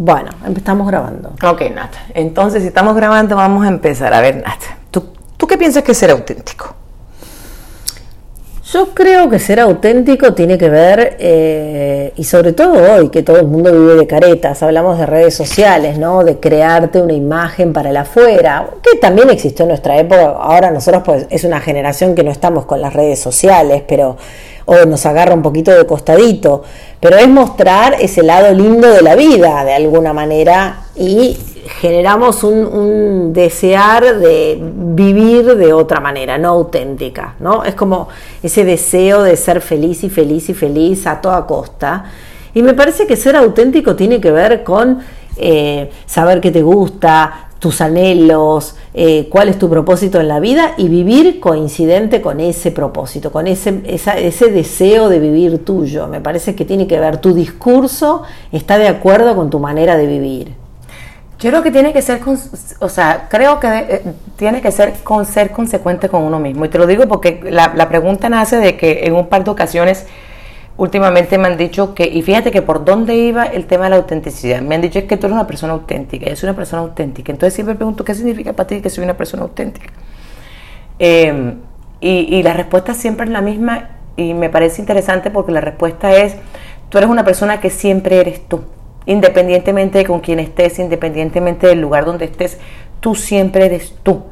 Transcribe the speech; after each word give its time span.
Bueno, 0.00 0.30
estamos 0.56 0.86
grabando. 0.86 1.32
Ok, 1.42 1.62
Nat. 1.74 1.92
Entonces, 2.14 2.62
si 2.62 2.68
estamos 2.68 2.94
grabando, 2.94 3.34
vamos 3.34 3.64
a 3.66 3.68
empezar. 3.68 4.14
A 4.14 4.20
ver, 4.20 4.36
Nat, 4.36 4.60
¿tú, 4.92 5.06
¿tú 5.36 5.48
qué 5.48 5.58
piensas 5.58 5.82
que 5.82 5.90
es 5.90 5.98
ser 5.98 6.12
auténtico? 6.12 6.72
Yo 8.72 8.90
creo 8.94 9.28
que 9.28 9.40
ser 9.40 9.58
auténtico 9.58 10.34
tiene 10.34 10.56
que 10.56 10.68
ver, 10.68 11.16
eh, 11.18 12.12
y 12.14 12.22
sobre 12.22 12.52
todo 12.52 12.74
hoy, 12.94 13.08
que 13.08 13.24
todo 13.24 13.38
el 13.40 13.46
mundo 13.46 13.72
vive 13.72 13.96
de 13.96 14.06
caretas, 14.06 14.62
hablamos 14.62 14.98
de 14.98 15.06
redes 15.06 15.34
sociales, 15.34 15.98
¿no? 15.98 16.22
De 16.22 16.38
crearte 16.38 17.00
una 17.00 17.14
imagen 17.14 17.72
para 17.72 17.90
el 17.90 17.96
afuera, 17.96 18.68
que 18.82 18.98
también 18.98 19.30
existió 19.30 19.64
en 19.64 19.70
nuestra 19.70 19.98
época. 19.98 20.36
Ahora 20.38 20.70
nosotros, 20.70 21.02
pues, 21.04 21.26
es 21.30 21.42
una 21.42 21.60
generación 21.60 22.14
que 22.14 22.22
no 22.22 22.30
estamos 22.30 22.66
con 22.66 22.80
las 22.80 22.92
redes 22.92 23.18
sociales, 23.18 23.82
pero 23.88 24.16
o 24.70 24.84
nos 24.84 25.06
agarra 25.06 25.32
un 25.32 25.40
poquito 25.40 25.70
de 25.70 25.86
costadito, 25.86 26.62
pero 27.00 27.16
es 27.16 27.26
mostrar 27.26 27.96
ese 27.98 28.22
lado 28.22 28.52
lindo 28.52 28.86
de 28.86 29.00
la 29.00 29.16
vida, 29.16 29.64
de 29.64 29.72
alguna 29.72 30.12
manera, 30.12 30.82
y 30.94 31.38
generamos 31.80 32.44
un, 32.44 33.32
desear 33.32 34.18
de 34.18 34.58
vivir 34.60 35.56
de 35.56 35.72
otra 35.72 36.00
manera, 36.00 36.36
no 36.36 36.50
auténtica, 36.50 37.34
¿no? 37.40 37.64
Es 37.64 37.74
como 37.74 38.08
ese 38.42 38.64
deseo 38.66 39.22
de 39.22 39.36
ser 39.36 39.62
feliz 39.62 40.04
y 40.04 40.10
feliz 40.10 40.50
y 40.50 40.54
feliz 40.54 41.06
a 41.06 41.22
toda 41.22 41.46
costa. 41.46 42.04
Y 42.52 42.60
me 42.60 42.74
parece 42.74 43.06
que 43.06 43.16
ser 43.16 43.36
auténtico 43.36 43.96
tiene 43.96 44.20
que 44.20 44.30
ver 44.30 44.64
con 44.64 44.98
eh, 45.38 45.90
saber 46.04 46.42
qué 46.42 46.50
te 46.50 46.60
gusta, 46.60 47.47
tus 47.58 47.80
anhelos, 47.80 48.76
eh, 48.94 49.28
cuál 49.30 49.48
es 49.48 49.58
tu 49.58 49.68
propósito 49.68 50.20
en 50.20 50.28
la 50.28 50.38
vida 50.38 50.74
y 50.76 50.88
vivir 50.88 51.40
coincidente 51.40 52.22
con 52.22 52.40
ese 52.40 52.70
propósito, 52.70 53.32
con 53.32 53.46
ese, 53.46 53.82
ese 53.84 54.50
deseo 54.50 55.08
de 55.08 55.18
vivir 55.18 55.64
tuyo. 55.64 56.06
Me 56.06 56.20
parece 56.20 56.54
que 56.54 56.64
tiene 56.64 56.86
que 56.86 57.00
ver, 57.00 57.18
tu 57.18 57.34
discurso 57.34 58.22
está 58.52 58.78
de 58.78 58.88
acuerdo 58.88 59.34
con 59.34 59.50
tu 59.50 59.58
manera 59.58 59.96
de 59.96 60.06
vivir. 60.06 60.54
Yo 61.40 61.50
creo 61.50 61.62
que 61.62 61.70
tiene 61.70 61.92
que 61.92 62.02
ser, 62.02 62.20
o 62.80 62.88
sea, 62.88 63.28
creo 63.30 63.60
que 63.60 63.68
eh, 63.68 64.02
tiene 64.36 64.60
que 64.60 64.72
ser 64.72 64.94
con 65.04 65.24
ser 65.24 65.52
consecuente 65.52 66.08
con 66.08 66.24
uno 66.24 66.40
mismo. 66.40 66.64
Y 66.64 66.68
te 66.68 66.78
lo 66.78 66.86
digo 66.86 67.06
porque 67.06 67.40
la, 67.44 67.72
la, 67.76 67.88
pregunta 67.88 68.28
nace 68.28 68.56
de 68.56 68.76
que 68.76 69.04
en 69.04 69.14
un 69.14 69.28
par 69.28 69.44
de 69.44 69.50
ocasiones 69.52 70.06
últimamente 70.78 71.36
me 71.36 71.48
han 71.48 71.58
dicho 71.58 71.94
que, 71.94 72.06
y 72.06 72.22
fíjate 72.22 72.50
que 72.50 72.62
por 72.62 72.84
dónde 72.84 73.14
iba 73.14 73.44
el 73.44 73.66
tema 73.66 73.84
de 73.84 73.90
la 73.90 73.96
autenticidad. 73.96 74.62
Me 74.62 74.76
han 74.76 74.80
dicho 74.80 74.98
es 74.98 75.04
que 75.04 75.16
tú 75.18 75.26
eres 75.26 75.34
una 75.34 75.46
persona 75.46 75.74
auténtica, 75.74 76.26
yo 76.30 76.36
soy 76.36 76.48
una 76.48 76.56
persona 76.56 76.82
auténtica. 76.82 77.30
Entonces 77.30 77.54
siempre 77.54 77.74
pregunto, 77.74 78.04
¿qué 78.04 78.14
significa 78.14 78.54
para 78.54 78.66
ti 78.66 78.80
que 78.80 78.88
soy 78.88 79.04
una 79.04 79.16
persona 79.16 79.42
auténtica? 79.42 79.92
Em, 80.98 81.56
y, 82.00 82.36
y 82.36 82.42
la 82.42 82.54
respuesta 82.54 82.94
siempre 82.94 83.26
es 83.26 83.32
la 83.32 83.42
misma 83.42 83.90
y 84.16 84.32
me 84.34 84.48
parece 84.48 84.80
interesante 84.80 85.30
porque 85.30 85.52
la 85.52 85.60
respuesta 85.60 86.16
es, 86.16 86.36
tú 86.88 86.98
eres 86.98 87.10
una 87.10 87.24
persona 87.24 87.60
que 87.60 87.70
siempre 87.70 88.20
eres 88.20 88.48
tú 88.48 88.62
independientemente 89.08 89.98
de 89.98 90.04
con 90.04 90.20
quién 90.20 90.38
estés, 90.38 90.78
independientemente 90.78 91.66
del 91.66 91.80
lugar 91.80 92.04
donde 92.04 92.26
estés, 92.26 92.58
tú 93.00 93.14
siempre 93.14 93.64
eres 93.64 93.94
tú. 94.02 94.24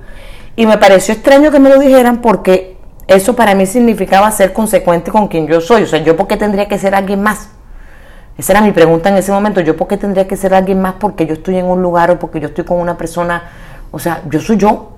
Y 0.55 0.67
me 0.67 0.77
pareció 0.77 1.15
extraño 1.15 1.51
que 1.51 1.59
me 1.59 1.71
lo 1.71 1.79
dijeran 1.79 2.21
porque 2.21 2.76
eso 3.09 3.37
para 3.37 3.55
mí 3.55 3.67
significaba 3.67 4.31
ser 4.31 4.53
consecuente 4.53 5.11
con 5.11 5.29
quien 5.29 5.47
yo 5.47 5.61
soy. 5.61 5.85
O 5.85 5.87
sea, 5.87 6.03
yo 6.03 6.17
por 6.17 6.27
qué 6.27 6.37
tendría 6.37 6.67
que 6.67 6.79
ser 6.79 6.95
alguien 6.95 7.23
más. 7.23 7.51
Esa 8.37 8.53
era 8.53 8.61
mi 8.61 8.73
pregunta 8.73 9.09
en 9.09 9.17
ese 9.17 9.33
momento. 9.33 9.61
Yo 9.61 9.77
por 9.77 9.87
qué 9.89 9.97
tendría 9.97 10.27
que 10.27 10.37
ser 10.37 10.55
alguien 10.55 10.81
más 10.81 10.95
porque 10.99 11.27
yo 11.27 11.35
estoy 11.35 11.57
en 11.57 11.67
un 11.67 11.81
lugar 11.83 12.11
o 12.11 12.19
porque 12.19 12.41
yo 12.41 12.49
estoy 12.49 12.65
con 12.65 12.79
una 12.79 12.99
persona. 12.99 13.45
O 13.91 13.99
sea, 13.99 14.23
yo 14.29 14.41
soy 14.41 14.57
yo. 14.57 14.93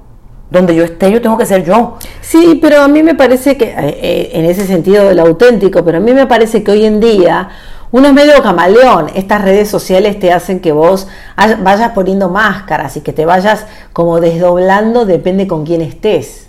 Donde 0.51 0.75
yo 0.75 0.83
esté, 0.83 1.13
yo 1.13 1.21
tengo 1.21 1.37
que 1.37 1.45
ser 1.45 1.63
yo. 1.63 1.99
Sí, 2.23 2.59
pero 2.63 2.81
a 2.81 2.89
mí 2.89 3.03
me 3.03 3.15
parece 3.15 3.59
que, 3.59 3.67
eh, 3.67 3.75
eh, 3.77 4.31
en 4.33 4.47
ese 4.47 4.67
sentido 4.67 5.07
del 5.07 5.19
auténtico, 5.19 5.85
pero 5.85 5.99
a 5.99 6.01
mí 6.01 6.15
me 6.15 6.27
parece 6.27 6.65
que 6.65 6.71
hoy 6.71 6.87
en 6.87 7.01
día 7.01 7.51
uno 7.93 8.09
es 8.09 8.15
medio 8.15 8.43
camaleón. 8.43 9.11
Estas 9.15 9.43
redes 9.43 9.69
sociales 9.69 10.19
te 10.19 10.33
hacen 10.33 10.61
que 10.61 10.73
vos 10.73 11.07
vayas 11.37 11.93
poniendo 11.93 12.31
máscaras 12.31 12.97
y 12.97 13.03
que 13.03 13.13
te 13.13 13.27
vayas 13.27 13.67
como 13.93 14.21
desdoblando, 14.21 15.05
depende 15.05 15.47
con 15.47 15.67
quién 15.67 15.83
estés. 15.83 16.49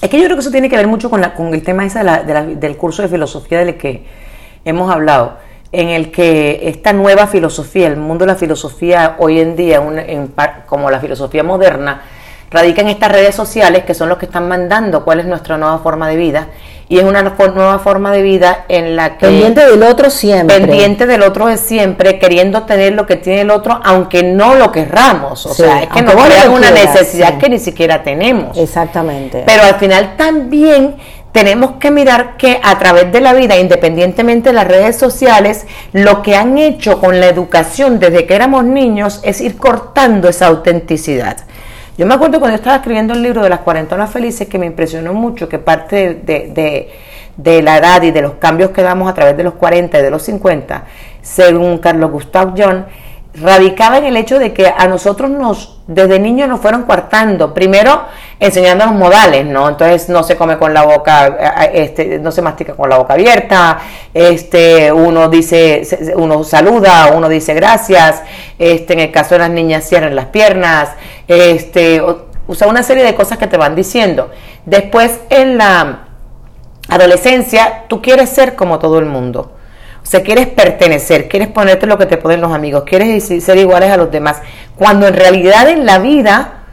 Es 0.00 0.10
que 0.10 0.18
yo 0.18 0.24
creo 0.24 0.36
que 0.36 0.40
eso 0.40 0.50
tiene 0.50 0.68
que 0.68 0.76
ver 0.76 0.86
mucho 0.86 1.08
con, 1.08 1.20
la, 1.20 1.34
con 1.34 1.54
el 1.54 1.62
tema 1.62 1.84
esa 1.84 2.22
del 2.22 2.76
curso 2.76 3.02
de 3.02 3.08
filosofía 3.08 3.60
del 3.60 3.76
que 3.76 4.04
hemos 4.64 4.90
hablado, 4.90 5.38
en 5.72 5.88
el 5.88 6.10
que 6.10 6.68
esta 6.68 6.92
nueva 6.92 7.26
filosofía, 7.26 7.86
el 7.88 7.96
mundo 7.96 8.24
de 8.24 8.32
la 8.32 8.36
filosofía 8.36 9.16
hoy 9.18 9.40
en 9.40 9.56
día, 9.56 9.82
como 10.66 10.90
la 10.90 11.00
filosofía 11.00 11.42
moderna, 11.42 12.02
radica 12.54 12.80
en 12.82 12.88
estas 12.88 13.10
redes 13.10 13.34
sociales 13.34 13.84
que 13.84 13.94
son 13.94 14.08
los 14.08 14.16
que 14.16 14.26
están 14.26 14.48
mandando 14.48 15.04
cuál 15.04 15.20
es 15.20 15.26
nuestra 15.26 15.58
nueva 15.58 15.78
forma 15.78 16.08
de 16.08 16.16
vida. 16.16 16.46
Y 16.86 16.98
es 16.98 17.04
una 17.04 17.22
nueva 17.22 17.78
forma 17.78 18.12
de 18.12 18.22
vida 18.22 18.66
en 18.68 18.94
la 18.94 19.16
que 19.16 19.26
pendiente 19.26 19.66
del 19.66 19.82
otro 19.82 20.10
siempre. 20.10 20.60
Pendiente 20.60 21.06
del 21.06 21.22
otro 21.22 21.46
de 21.46 21.56
siempre 21.56 22.18
queriendo 22.18 22.64
tener 22.64 22.92
lo 22.92 23.06
que 23.06 23.16
tiene 23.16 23.40
el 23.40 23.50
otro 23.50 23.80
aunque 23.82 24.22
no 24.22 24.54
lo 24.54 24.70
querramos. 24.70 25.44
O 25.46 25.54
sea 25.54 25.82
es 25.82 25.88
que 25.88 26.02
nos 26.02 26.14
crea 26.14 26.50
una 26.50 26.70
necesidad 26.70 27.38
que 27.38 27.48
ni 27.48 27.58
siquiera 27.58 28.02
tenemos. 28.02 28.56
Exactamente. 28.56 29.42
Pero 29.46 29.64
al 29.64 29.76
final 29.76 30.14
también 30.16 30.96
tenemos 31.32 31.72
que 31.80 31.90
mirar 31.90 32.36
que 32.36 32.60
a 32.62 32.78
través 32.78 33.10
de 33.10 33.20
la 33.20 33.32
vida, 33.32 33.58
independientemente 33.58 34.50
de 34.50 34.54
las 34.54 34.68
redes 34.68 34.96
sociales, 34.96 35.66
lo 35.92 36.22
que 36.22 36.36
han 36.36 36.58
hecho 36.58 37.00
con 37.00 37.18
la 37.18 37.26
educación 37.26 37.98
desde 37.98 38.26
que 38.26 38.36
éramos 38.36 38.62
niños 38.64 39.20
es 39.24 39.40
ir 39.40 39.56
cortando 39.56 40.28
esa 40.28 40.46
autenticidad. 40.46 41.38
Yo 41.96 42.06
me 42.06 42.14
acuerdo 42.14 42.40
cuando 42.40 42.56
estaba 42.56 42.76
escribiendo 42.76 43.14
el 43.14 43.22
libro 43.22 43.40
de 43.40 43.48
las 43.48 43.60
cuarentonas 43.60 44.10
felices 44.10 44.48
que 44.48 44.58
me 44.58 44.66
impresionó 44.66 45.14
mucho 45.14 45.48
que 45.48 45.60
parte 45.60 46.14
de, 46.14 47.62
la 47.62 47.78
edad 47.78 48.02
y 48.02 48.10
de 48.10 48.20
los 48.20 48.32
cambios 48.34 48.70
que 48.70 48.82
damos 48.82 49.08
a 49.08 49.14
través 49.14 49.36
de 49.36 49.44
los 49.44 49.54
40 49.54 50.00
y 50.00 50.02
de 50.02 50.10
los 50.10 50.22
50, 50.22 50.86
según 51.22 51.78
Carlos 51.78 52.10
Gustav 52.10 52.60
Jung, 52.60 52.86
radicaba 53.40 53.98
en 53.98 54.04
el 54.04 54.16
hecho 54.16 54.38
de 54.38 54.52
que 54.52 54.66
a 54.66 54.86
nosotros 54.86 55.28
nos, 55.28 55.78
desde 55.88 56.20
niños 56.20 56.48
nos 56.48 56.60
fueron 56.60 56.84
coartando, 56.84 57.52
primero 57.52 58.02
enseñándonos 58.38 58.94
modales, 58.94 59.44
¿no? 59.44 59.68
Entonces 59.68 60.08
no 60.08 60.22
se 60.22 60.36
come 60.36 60.56
con 60.56 60.72
la 60.72 60.82
boca, 60.82 61.26
eh, 61.26 61.70
este, 61.74 62.18
no 62.18 62.30
se 62.30 62.42
mastica 62.42 62.74
con 62.74 62.88
la 62.88 62.98
boca 62.98 63.14
abierta, 63.14 63.78
este, 64.12 64.92
uno 64.92 65.28
dice, 65.28 65.82
uno 66.14 66.44
saluda, 66.44 67.12
uno 67.14 67.28
dice 67.28 67.54
gracias, 67.54 68.22
este, 68.58 68.92
en 68.92 69.00
el 69.00 69.10
caso 69.10 69.34
de 69.34 69.40
las 69.40 69.50
niñas 69.50 69.88
cierran 69.88 70.14
las 70.14 70.26
piernas, 70.26 70.90
este, 71.26 72.00
usa 72.46 72.68
una 72.68 72.82
serie 72.84 73.02
de 73.02 73.14
cosas 73.14 73.38
que 73.38 73.48
te 73.48 73.56
van 73.56 73.74
diciendo. 73.74 74.30
Después 74.64 75.18
en 75.30 75.58
la 75.58 76.04
adolescencia, 76.88 77.84
tú 77.88 78.00
quieres 78.00 78.30
ser 78.30 78.54
como 78.54 78.78
todo 78.78 79.00
el 79.00 79.06
mundo. 79.06 79.52
O 80.04 80.06
sea, 80.06 80.22
quieres 80.22 80.48
pertenecer, 80.48 81.28
quieres 81.28 81.48
ponerte 81.48 81.86
lo 81.86 81.96
que 81.96 82.04
te 82.04 82.18
ponen 82.18 82.42
los 82.42 82.52
amigos, 82.52 82.84
quieres 82.84 83.24
ser 83.24 83.56
iguales 83.56 83.90
a 83.90 83.96
los 83.96 84.10
demás. 84.10 84.36
Cuando 84.76 85.08
en 85.08 85.14
realidad 85.14 85.68
en 85.70 85.86
la 85.86 85.98
vida 85.98 86.64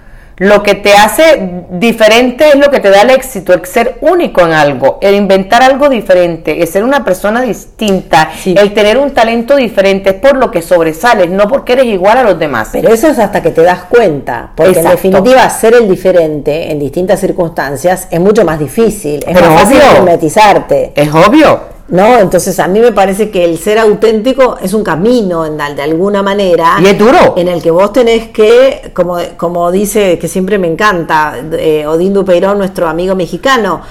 lo 0.42 0.64
que 0.64 0.74
te 0.74 0.96
hace 0.96 1.66
diferente 1.70 2.50
es 2.50 2.56
lo 2.56 2.72
que 2.72 2.80
te 2.80 2.90
da 2.90 3.03
el 3.03 3.12
éxito, 3.12 3.53
el 3.53 3.64
ser 3.64 4.00
único 4.02 4.41
en 4.41 4.53
algo, 4.53 4.97
el 5.00 5.14
inventar 5.14 5.62
algo 5.62 5.88
diferente, 5.88 6.59
el 6.59 6.68
ser 6.68 6.84
una 6.84 7.06
persona 7.06 7.41
distinta, 7.41 8.31
el 8.44 8.74
tener 8.74 8.97
un 8.97 9.12
talento 9.12 9.56
diferente, 9.56 10.09
es 10.09 10.16
por 10.16 10.36
lo 10.38 10.50
que 10.50 10.64
sobresales, 10.64 11.30
no 11.30 11.47
porque 11.47 11.74
eres 11.74 11.86
igual 11.86 12.18
a 12.18 12.24
los 12.24 12.40
demás. 12.40 12.70
Pero 12.72 12.90
eso 12.90 13.08
es 13.08 13.20
hasta 13.20 13.44
que 13.44 13.52
te 13.52 13.62
das 13.62 13.84
cuenta, 13.84 14.52
porque 14.56 14.80
en 14.80 14.90
definitiva 14.90 15.47
ser 15.50 15.75
el 15.75 15.88
diferente 15.88 16.72
en 16.72 16.80
distintas 16.80 17.20
circunstancias 17.20 18.08
es 18.09 18.20
mucho 18.20 18.44
más 18.44 18.58
difícil, 18.58 19.24
es 19.28 19.40
más 19.40 19.62
fácil 19.62 19.78
mimetizarte. 20.00 20.91
Es 20.96 21.14
obvio. 21.14 21.71
¿No? 21.91 22.18
Entonces 22.18 22.57
a 22.59 22.68
mí 22.68 22.79
me 22.79 22.91
parece 22.91 23.29
que 23.29 23.46
el 23.46 23.57
ser 23.57 23.78
auténtico 23.78 24.57
es 24.62 24.74
un 24.74 24.84
camino 24.84 25.46
en, 25.46 25.57
de 25.57 25.81
alguna 25.81 26.24
manera. 26.24 26.78
Y 26.81 26.88
es 26.88 26.97
duro. 26.97 27.35
En 27.38 27.47
el 27.47 27.62
que 27.62 27.69
vos 27.69 27.94
tenés 27.94 28.29
que, 28.29 28.91
como, 28.94 29.18
como 29.38 29.72
dice, 29.72 30.18
que 30.18 30.28
siempre 30.28 30.57
me 30.57 30.68
encanta, 30.68 31.35
eh, 31.52 31.85
Odín 31.85 32.13
Dupeirón, 32.13 32.57
nuestro 32.57 32.88
amigo 32.88 33.13
mexicano, 33.13 33.81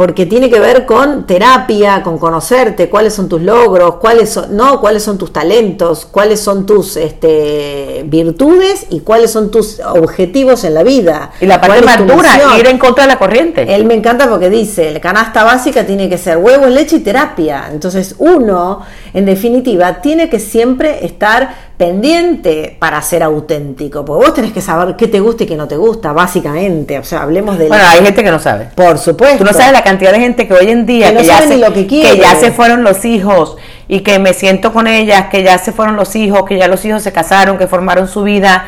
porque 0.00 0.24
tiene 0.24 0.48
que 0.48 0.58
ver 0.58 0.86
con 0.86 1.26
terapia, 1.26 2.02
con 2.02 2.16
conocerte, 2.16 2.88
cuáles 2.88 3.12
son 3.12 3.28
tus 3.28 3.42
logros, 3.42 3.96
cuáles 3.96 4.30
son, 4.30 4.56
no, 4.56 4.80
cuáles 4.80 5.02
son 5.02 5.18
tus 5.18 5.30
talentos, 5.30 6.06
cuáles 6.10 6.40
son 6.40 6.64
tus 6.64 6.96
este, 6.96 8.02
virtudes 8.06 8.86
y 8.88 9.00
cuáles 9.00 9.30
son 9.30 9.50
tus 9.50 9.78
objetivos 9.80 10.64
en 10.64 10.72
la 10.72 10.84
vida. 10.84 11.32
Y 11.38 11.44
la 11.44 11.60
parte 11.60 11.82
más 11.82 11.98
dura, 12.06 12.30
ir 12.58 12.66
en 12.66 12.78
contra 12.78 13.04
de 13.04 13.08
la 13.08 13.18
corriente. 13.18 13.74
Él 13.74 13.84
me 13.84 13.92
encanta 13.92 14.26
porque 14.26 14.48
dice, 14.48 14.90
la 14.90 15.00
canasta 15.00 15.44
básica 15.44 15.84
tiene 15.84 16.08
que 16.08 16.16
ser 16.16 16.38
huevo, 16.38 16.64
leche 16.64 16.96
y 16.96 17.00
terapia. 17.00 17.68
Entonces 17.70 18.14
uno, 18.16 18.80
en 19.12 19.26
definitiva, 19.26 20.00
tiene 20.00 20.30
que 20.30 20.40
siempre 20.40 21.04
estar 21.04 21.69
pendiente 21.80 22.76
para 22.78 23.00
ser 23.00 23.22
auténtico, 23.22 24.04
porque 24.04 24.26
vos 24.26 24.34
tenés 24.34 24.52
que 24.52 24.60
saber 24.60 24.96
qué 24.96 25.08
te 25.08 25.18
gusta 25.18 25.44
y 25.44 25.46
qué 25.46 25.56
no 25.56 25.66
te 25.66 25.78
gusta, 25.78 26.12
básicamente, 26.12 26.98
o 26.98 27.04
sea, 27.04 27.22
hablemos 27.22 27.56
de... 27.56 27.68
Bueno, 27.68 27.82
hay 27.88 28.04
gente 28.04 28.22
que 28.22 28.30
no 28.30 28.38
sabe. 28.38 28.68
Por 28.74 28.98
supuesto. 28.98 29.38
Tú 29.38 29.44
no 29.44 29.54
sabes 29.54 29.72
la 29.72 29.82
cantidad 29.82 30.12
de 30.12 30.20
gente 30.20 30.46
que 30.46 30.52
hoy 30.52 30.68
en 30.68 30.84
día, 30.84 31.16
que, 31.16 31.24
ya, 31.24 31.40
se, 31.40 31.56
lo 31.56 31.72
que, 31.72 31.86
que 31.86 32.18
ya 32.18 32.34
se 32.34 32.50
fueron 32.50 32.84
los 32.84 33.06
hijos 33.06 33.56
y 33.88 34.00
que 34.00 34.18
me 34.18 34.34
siento 34.34 34.74
con 34.74 34.86
ellas, 34.86 35.28
que 35.30 35.42
ya 35.42 35.56
se 35.56 35.72
fueron 35.72 35.96
los 35.96 36.14
hijos, 36.16 36.44
que 36.44 36.58
ya 36.58 36.68
los 36.68 36.84
hijos 36.84 37.02
se 37.02 37.12
casaron, 37.12 37.56
que 37.56 37.66
formaron 37.66 38.08
su 38.08 38.24
vida 38.24 38.66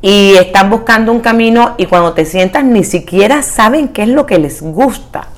y 0.00 0.34
están 0.34 0.70
buscando 0.70 1.10
un 1.10 1.20
camino 1.20 1.74
y 1.76 1.86
cuando 1.86 2.12
te 2.12 2.24
sientas 2.24 2.64
ni 2.64 2.84
siquiera 2.84 3.42
saben 3.42 3.88
qué 3.88 4.02
es 4.02 4.08
lo 4.08 4.26
que 4.26 4.38
les 4.38 4.62
gusta. 4.62 5.28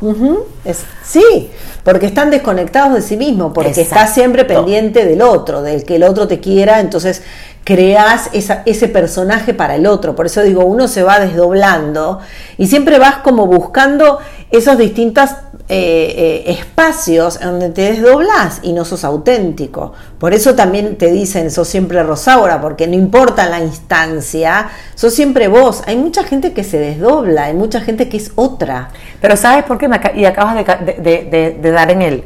sí, 1.03 1.51
porque 1.83 2.07
están 2.07 2.31
desconectados 2.31 2.95
de 2.95 3.03
sí 3.03 3.17
mismos, 3.17 3.53
porque 3.55 3.81
estás 3.81 4.13
siempre 4.13 4.45
pendiente 4.45 5.07
del 5.07 5.23
otro, 5.23 5.63
del 5.63 5.85
que 5.85 5.97
el 5.97 6.03
otro 6.03 6.29
te 6.29 6.41
quiera, 6.41 6.81
entonces 6.81 7.23
creas 7.71 8.31
ese 8.33 8.89
personaje 8.89 9.55
para 9.55 9.77
el 9.77 9.87
otro. 9.87 10.17
Por 10.17 10.27
eso 10.27 10.43
digo, 10.43 10.65
uno 10.65 10.89
se 10.89 11.05
va 11.05 11.21
desdoblando 11.21 12.19
y 12.59 12.67
siempre 12.67 12.99
vas 12.99 13.19
como 13.19 13.47
buscando 13.47 14.19
esos 14.51 14.77
distintos 14.77 15.31
eh, 15.69 16.43
eh, 16.49 16.51
espacios 16.51 17.41
en 17.41 17.47
donde 17.47 17.71
te 17.71 17.83
desdoblas 17.83 18.59
y 18.65 18.73
no 18.73 18.85
sos 18.85 19.05
auténtico. 19.05 19.93
Por 20.19 20.35
eso 20.35 20.57
también 20.57 20.97
te 20.97 21.13
dicen, 21.13 21.49
sos 21.53 21.69
siempre 21.69 22.03
Rosaura, 22.03 22.61
porque 22.61 22.89
no 22.89 22.95
importa 22.95 23.47
la 23.47 23.61
instancia, 23.61 24.69
sos 24.97 25.15
siempre 25.15 25.47
vos. 25.47 25.85
Hay 25.87 25.95
mucha 25.95 26.25
gente 26.25 26.53
que 26.53 26.65
se 26.65 26.77
desdobla, 26.77 27.45
hay 27.45 27.55
mucha 27.55 27.81
gente 27.81 28.09
que 28.09 28.17
es 28.17 28.33
otra. 28.35 28.89
Pero 29.21 29.37
¿sabes 29.37 29.63
por 29.63 29.79
qué? 29.79 29.89
y 30.17 30.25
acabas 30.25 30.57
de, 30.57 31.61
dar 31.73 31.93
en 31.93 32.03
el, 32.03 32.25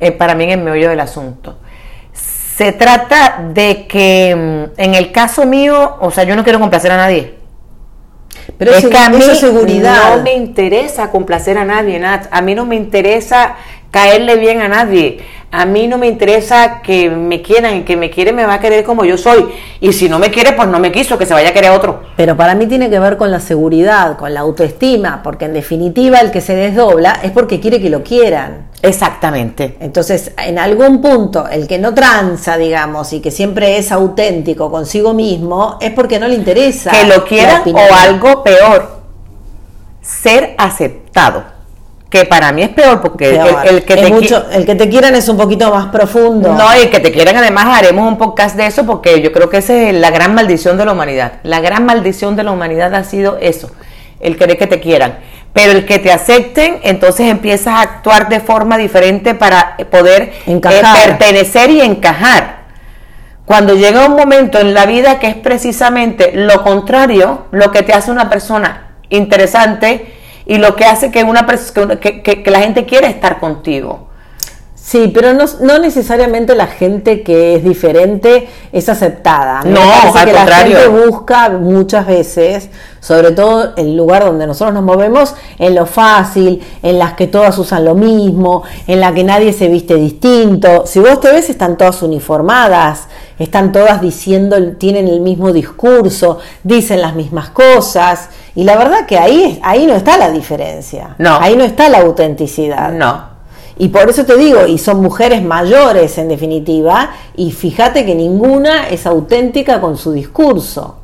eh, 0.00 0.12
para 0.12 0.34
mí 0.34 0.44
en 0.44 0.50
el 0.50 0.60
meollo 0.60 0.90
del 0.90 1.00
asunto. 1.00 1.56
Se 2.56 2.72
trata 2.72 3.44
de 3.52 3.86
que 3.86 4.34
mm, 4.36 4.80
en 4.80 4.94
el 4.94 5.10
caso 5.10 5.46
mío, 5.46 5.96
o 6.00 6.10
sea, 6.10 6.24
yo 6.24 6.36
no 6.36 6.44
quiero 6.44 6.60
complacer 6.60 6.90
a 6.92 6.96
nadie. 6.96 7.34
Pero 8.58 8.72
es 8.72 8.86
que 8.86 8.98
a 8.98 9.08
mí 9.08 9.20
seguridad. 9.34 10.16
no 10.16 10.22
me 10.22 10.34
interesa 10.34 11.10
complacer 11.10 11.58
a 11.58 11.64
nadie, 11.64 11.98
Nat. 11.98 12.26
A 12.30 12.42
mí 12.42 12.54
no 12.54 12.64
me 12.66 12.76
interesa 12.76 13.56
caerle 13.90 14.36
bien 14.36 14.60
a 14.60 14.68
nadie. 14.68 15.20
A 15.54 15.66
mí 15.66 15.86
no 15.86 15.98
me 15.98 16.06
interesa 16.06 16.80
que 16.80 17.10
me 17.10 17.42
quieran, 17.42 17.76
y 17.76 17.82
que 17.82 17.94
me 17.94 18.08
quiere 18.08 18.32
me 18.32 18.46
va 18.46 18.54
a 18.54 18.60
querer 18.60 18.84
como 18.84 19.04
yo 19.04 19.18
soy. 19.18 19.50
Y 19.80 19.92
si 19.92 20.08
no 20.08 20.18
me 20.18 20.30
quiere, 20.30 20.52
pues 20.52 20.66
no 20.66 20.78
me 20.78 20.90
quiso, 20.90 21.18
que 21.18 21.26
se 21.26 21.34
vaya 21.34 21.50
a 21.50 21.52
querer 21.52 21.72
otro. 21.72 22.04
Pero 22.16 22.38
para 22.38 22.54
mí 22.54 22.66
tiene 22.66 22.88
que 22.88 22.98
ver 22.98 23.18
con 23.18 23.30
la 23.30 23.38
seguridad, 23.38 24.16
con 24.16 24.32
la 24.32 24.40
autoestima, 24.40 25.22
porque 25.22 25.44
en 25.44 25.52
definitiva 25.52 26.20
el 26.20 26.30
que 26.30 26.40
se 26.40 26.56
desdobla 26.56 27.20
es 27.22 27.32
porque 27.32 27.60
quiere 27.60 27.82
que 27.82 27.90
lo 27.90 28.02
quieran. 28.02 28.68
Exactamente. 28.80 29.76
Entonces, 29.80 30.32
en 30.38 30.58
algún 30.58 31.02
punto, 31.02 31.46
el 31.46 31.68
que 31.68 31.78
no 31.78 31.92
tranza, 31.92 32.56
digamos, 32.56 33.12
y 33.12 33.20
que 33.20 33.30
siempre 33.30 33.76
es 33.76 33.92
auténtico 33.92 34.70
consigo 34.70 35.12
mismo, 35.12 35.76
es 35.82 35.90
porque 35.90 36.18
no 36.18 36.28
le 36.28 36.34
interesa. 36.34 36.92
Que 36.92 37.04
lo 37.04 37.26
quieran 37.26 37.62
o 37.74 37.94
algo 37.94 38.42
peor, 38.42 39.02
ser 40.00 40.54
aceptado 40.56 41.51
que 42.12 42.26
para 42.26 42.52
mí 42.52 42.62
es 42.62 42.68
peor 42.68 43.00
porque 43.00 43.40
el, 43.64 43.84
que 43.84 43.96
te 43.96 44.10
mucho, 44.10 44.44
el 44.50 44.66
que 44.66 44.74
te 44.74 44.90
quieran 44.90 45.14
es 45.14 45.30
un 45.30 45.38
poquito 45.38 45.72
más 45.72 45.86
profundo. 45.86 46.52
No, 46.52 46.76
y 46.76 46.82
el 46.82 46.90
que 46.90 47.00
te 47.00 47.10
quieran 47.10 47.38
además 47.38 47.78
haremos 47.78 48.06
un 48.06 48.18
podcast 48.18 48.54
de 48.54 48.66
eso 48.66 48.84
porque 48.84 49.22
yo 49.22 49.32
creo 49.32 49.48
que 49.48 49.56
esa 49.56 49.72
es 49.72 49.94
la 49.94 50.10
gran 50.10 50.34
maldición 50.34 50.76
de 50.76 50.84
la 50.84 50.92
humanidad. 50.92 51.32
La 51.42 51.60
gran 51.60 51.86
maldición 51.86 52.36
de 52.36 52.42
la 52.42 52.50
humanidad 52.50 52.94
ha 52.94 53.04
sido 53.04 53.38
eso, 53.40 53.70
el 54.20 54.36
querer 54.36 54.58
que 54.58 54.66
te 54.66 54.78
quieran. 54.78 55.20
Pero 55.54 55.72
el 55.72 55.86
que 55.86 55.98
te 55.98 56.12
acepten, 56.12 56.80
entonces 56.82 57.30
empiezas 57.30 57.74
a 57.76 57.80
actuar 57.80 58.28
de 58.28 58.40
forma 58.40 58.76
diferente 58.76 59.34
para 59.34 59.78
poder 59.90 60.34
eh, 60.46 60.60
pertenecer 60.60 61.70
y 61.70 61.80
encajar. 61.80 62.64
Cuando 63.46 63.74
llega 63.74 64.04
un 64.04 64.16
momento 64.16 64.58
en 64.58 64.74
la 64.74 64.84
vida 64.84 65.18
que 65.18 65.28
es 65.28 65.36
precisamente 65.36 66.32
lo 66.34 66.62
contrario, 66.62 67.46
lo 67.52 67.72
que 67.72 67.82
te 67.82 67.94
hace 67.94 68.10
una 68.10 68.28
persona 68.28 68.96
interesante, 69.08 70.11
y 70.46 70.58
lo 70.58 70.76
que 70.76 70.84
hace 70.84 71.10
que, 71.10 71.24
una, 71.24 71.46
que, 72.00 72.22
que, 72.22 72.42
que 72.42 72.50
la 72.50 72.60
gente 72.60 72.86
quiera 72.86 73.08
estar 73.08 73.40
contigo. 73.40 74.12
Sí, 74.84 75.12
pero 75.14 75.32
no, 75.32 75.44
no, 75.60 75.78
necesariamente 75.78 76.56
la 76.56 76.66
gente 76.66 77.22
que 77.22 77.54
es 77.54 77.64
diferente 77.64 78.48
es 78.72 78.88
aceptada. 78.88 79.62
No, 79.62 79.80
al 79.80 80.26
que 80.26 80.32
contrario. 80.32 80.76
La 80.76 80.82
gente 80.82 80.88
busca 80.88 81.50
muchas 81.50 82.04
veces, 82.04 82.68
sobre 82.98 83.30
todo 83.30 83.74
el 83.76 83.96
lugar 83.96 84.24
donde 84.24 84.44
nosotros 84.44 84.74
nos 84.74 84.82
movemos, 84.82 85.36
en 85.60 85.76
lo 85.76 85.86
fácil, 85.86 86.60
en 86.82 86.98
las 86.98 87.14
que 87.14 87.28
todas 87.28 87.56
usan 87.58 87.84
lo 87.84 87.94
mismo, 87.94 88.64
en 88.88 88.98
la 88.98 89.14
que 89.14 89.22
nadie 89.22 89.52
se 89.52 89.68
viste 89.68 89.94
distinto. 89.94 90.84
Si 90.84 90.98
vos 90.98 91.20
te 91.20 91.30
ves, 91.30 91.48
están 91.48 91.78
todas 91.78 92.02
uniformadas, 92.02 93.06
están 93.38 93.70
todas 93.70 94.00
diciendo, 94.00 94.56
tienen 94.78 95.06
el 95.06 95.20
mismo 95.20 95.52
discurso, 95.52 96.40
dicen 96.64 97.00
las 97.00 97.14
mismas 97.14 97.50
cosas. 97.50 98.30
Y 98.54 98.64
la 98.64 98.76
verdad 98.76 99.06
que 99.06 99.18
ahí, 99.18 99.58
ahí 99.62 99.86
no 99.86 99.94
está 99.94 100.16
la 100.18 100.30
diferencia. 100.30 101.14
No. 101.18 101.38
Ahí 101.40 101.56
no 101.56 101.64
está 101.64 101.88
la 101.88 102.00
autenticidad. 102.00 102.92
No. 102.92 103.32
Y 103.78 103.88
por 103.88 104.08
eso 104.10 104.24
te 104.24 104.36
digo, 104.36 104.66
y 104.66 104.78
son 104.78 105.00
mujeres 105.00 105.42
mayores 105.42 106.18
en 106.18 106.28
definitiva, 106.28 107.10
y 107.34 107.50
fíjate 107.52 108.04
que 108.04 108.14
ninguna 108.14 108.88
es 108.88 109.06
auténtica 109.06 109.80
con 109.80 109.96
su 109.96 110.12
discurso. 110.12 110.98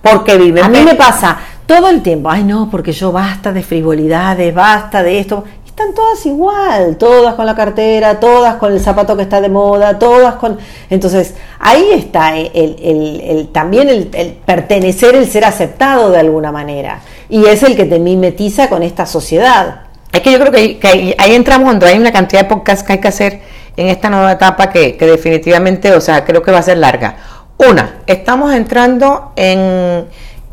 Porque 0.00 0.36
viven. 0.36 0.64
A 0.64 0.68
mí 0.68 0.80
me 0.82 0.94
pasa 0.94 1.38
todo 1.66 1.88
el 1.88 2.02
tiempo, 2.02 2.30
ay 2.30 2.44
no, 2.44 2.68
porque 2.70 2.92
yo 2.92 3.10
basta 3.10 3.52
de 3.52 3.62
frivolidades, 3.62 4.54
basta 4.54 5.02
de 5.02 5.18
esto. 5.18 5.44
Están 5.74 5.92
todas 5.92 6.24
igual, 6.24 6.96
todas 6.98 7.34
con 7.34 7.46
la 7.46 7.56
cartera, 7.56 8.20
todas 8.20 8.54
con 8.58 8.72
el 8.72 8.78
zapato 8.78 9.16
que 9.16 9.24
está 9.24 9.40
de 9.40 9.48
moda, 9.48 9.98
todas 9.98 10.36
con... 10.36 10.56
Entonces, 10.88 11.34
ahí 11.58 11.88
está 11.90 12.36
el, 12.36 13.48
también 13.50 13.88
el, 13.88 14.06
pertenecer, 14.46 15.16
el 15.16 15.28
ser 15.28 15.44
aceptado 15.44 16.12
de 16.12 16.20
alguna 16.20 16.52
manera. 16.52 17.00
Y 17.28 17.46
es 17.46 17.64
el 17.64 17.74
que 17.74 17.86
te 17.86 17.98
mimetiza 17.98 18.68
con 18.68 18.84
esta 18.84 19.04
sociedad. 19.04 19.80
Es 20.12 20.20
que 20.20 20.30
yo 20.30 20.38
creo 20.38 20.52
que, 20.52 21.16
ahí, 21.18 21.34
entramos 21.34 21.64
cuando 21.64 21.86
hay 21.86 21.98
una 21.98 22.12
cantidad 22.12 22.42
de 22.42 22.48
podcasts 22.48 22.84
que 22.84 22.92
hay 22.92 23.00
que 23.00 23.08
hacer 23.08 23.40
en 23.76 23.88
esta 23.88 24.08
nueva 24.10 24.30
etapa 24.30 24.70
que, 24.70 24.96
que 24.96 25.06
definitivamente, 25.06 25.92
o 25.92 26.00
sea, 26.00 26.24
creo 26.24 26.40
que 26.40 26.52
va 26.52 26.58
a 26.58 26.62
ser 26.62 26.78
larga. 26.78 27.16
Una, 27.56 27.96
estamos 28.06 28.54
entrando 28.54 29.32
en 29.34 30.04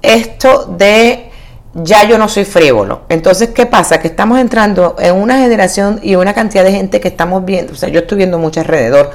esto 0.01 0.65
de 0.65 1.30
ya 1.73 2.03
yo 2.03 2.17
no 2.17 2.27
soy 2.27 2.45
frívolo. 2.45 3.01
Entonces, 3.09 3.49
¿qué 3.49 3.65
pasa? 3.65 3.99
Que 3.99 4.07
estamos 4.07 4.39
entrando 4.39 4.95
en 4.99 5.15
una 5.15 5.39
generación 5.39 5.99
y 6.03 6.15
una 6.15 6.33
cantidad 6.33 6.63
de 6.63 6.71
gente 6.71 6.99
que 6.99 7.07
estamos 7.07 7.45
viendo, 7.45 7.73
o 7.73 7.75
sea, 7.75 7.89
yo 7.89 7.99
estoy 8.01 8.17
viendo 8.17 8.37
mucho 8.37 8.59
alrededor, 8.59 9.11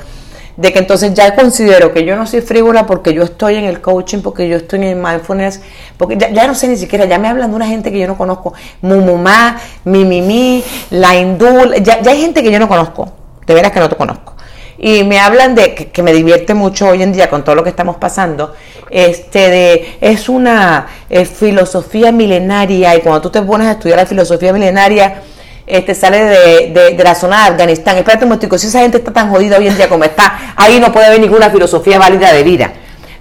de 0.57 0.73
que 0.73 0.79
entonces 0.79 1.13
ya 1.13 1.35
considero 1.35 1.93
que 1.93 2.05
yo 2.07 2.17
no 2.17 2.27
soy 2.27 2.41
frívola 2.41 2.87
porque 2.87 3.13
yo 3.13 3.25
estoy 3.25 3.57
en 3.57 3.65
el 3.65 3.83
coaching, 3.83 4.21
porque 4.21 4.49
yo 4.49 4.57
estoy 4.57 4.79
en 4.79 4.85
el 4.85 4.97
mindfulness, 4.97 5.61
porque 5.99 6.17
ya, 6.17 6.47
no 6.47 6.55
sé 6.55 6.69
ni 6.69 6.79
siquiera, 6.79 7.05
ya 7.05 7.19
me 7.19 7.29
hablan 7.29 7.51
de 7.51 7.57
una 7.57 7.67
gente 7.67 7.93
que 7.93 7.99
yo 7.99 8.07
no 8.07 8.17
conozco, 8.17 8.55
Mumumá, 8.81 9.59
Mimimi, 9.85 10.65
la 10.91 11.15
hindú, 11.15 11.75
ya, 11.83 12.01
ya 12.01 12.11
hay 12.11 12.23
gente 12.23 12.43
que 12.43 12.51
yo 12.51 12.59
no 12.59 12.69
conozco, 12.69 13.13
de 13.47 13.53
veras 13.53 13.71
que 13.71 13.81
no 13.81 13.89
te 13.89 13.97
conozco 13.97 14.36
y 14.79 15.05
me 15.05 15.19
hablan 15.19 15.55
de 15.55 15.75
que, 15.75 16.03
me 16.03 16.13
divierte 16.13 16.55
mucho 16.55 16.89
hoy 16.89 17.03
en 17.03 17.13
día 17.13 17.31
con 17.31 17.45
todo 17.45 17.55
lo 17.55 17.65
que 17.65 17.71
estamos 17.71 17.97
pasando 17.97 18.55
este 18.91 19.51
de 19.51 19.97
es 20.01 20.29
una 20.29 20.87
eh, 21.09 21.25
filosofía 21.25 22.13
milenaria 22.13 22.95
y 22.95 23.01
cuando 23.01 23.21
tú 23.23 23.31
te 23.31 23.43
pones 23.43 23.67
a 23.67 23.73
estudiar 23.73 23.99
la 23.99 24.07
filosofía 24.07 24.53
milenaria 24.53 25.23
este 25.67 25.95
sale 25.95 26.25
de, 26.25 26.93
de, 26.97 27.03
la 27.03 27.17
zona 27.17 27.43
de 27.43 27.51
Afganistán. 27.51 27.97
Espérate 27.97 28.25
un 28.25 28.31
momento 28.31 28.57
si 28.57 28.69
esa 28.69 28.81
gente 28.81 28.99
está 28.99 29.13
tan 29.13 29.31
jodida 29.31 29.59
hoy 29.59 29.67
en 29.67 29.77
día 29.77 29.89
como 29.89 30.05
está 30.05 30.55
ahí 30.55 30.79
no 30.79 30.93
puede 30.93 31.07
haber 31.07 31.21
ninguna 31.21 31.51
filosofía 31.51 31.99
válida 31.99 32.33
de 32.33 32.45
vida. 32.45 32.73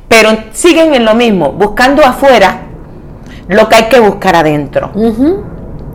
Pero 0.07 0.29
siguen 0.53 0.93
en 0.93 1.05
lo 1.05 1.15
mismo 1.15 1.51
buscando 1.53 2.05
afuera 2.05 2.61
lo 3.47 3.67
que 3.67 3.75
hay 3.75 3.83
que 3.85 3.99
buscar 3.99 4.35
adentro 4.35 4.91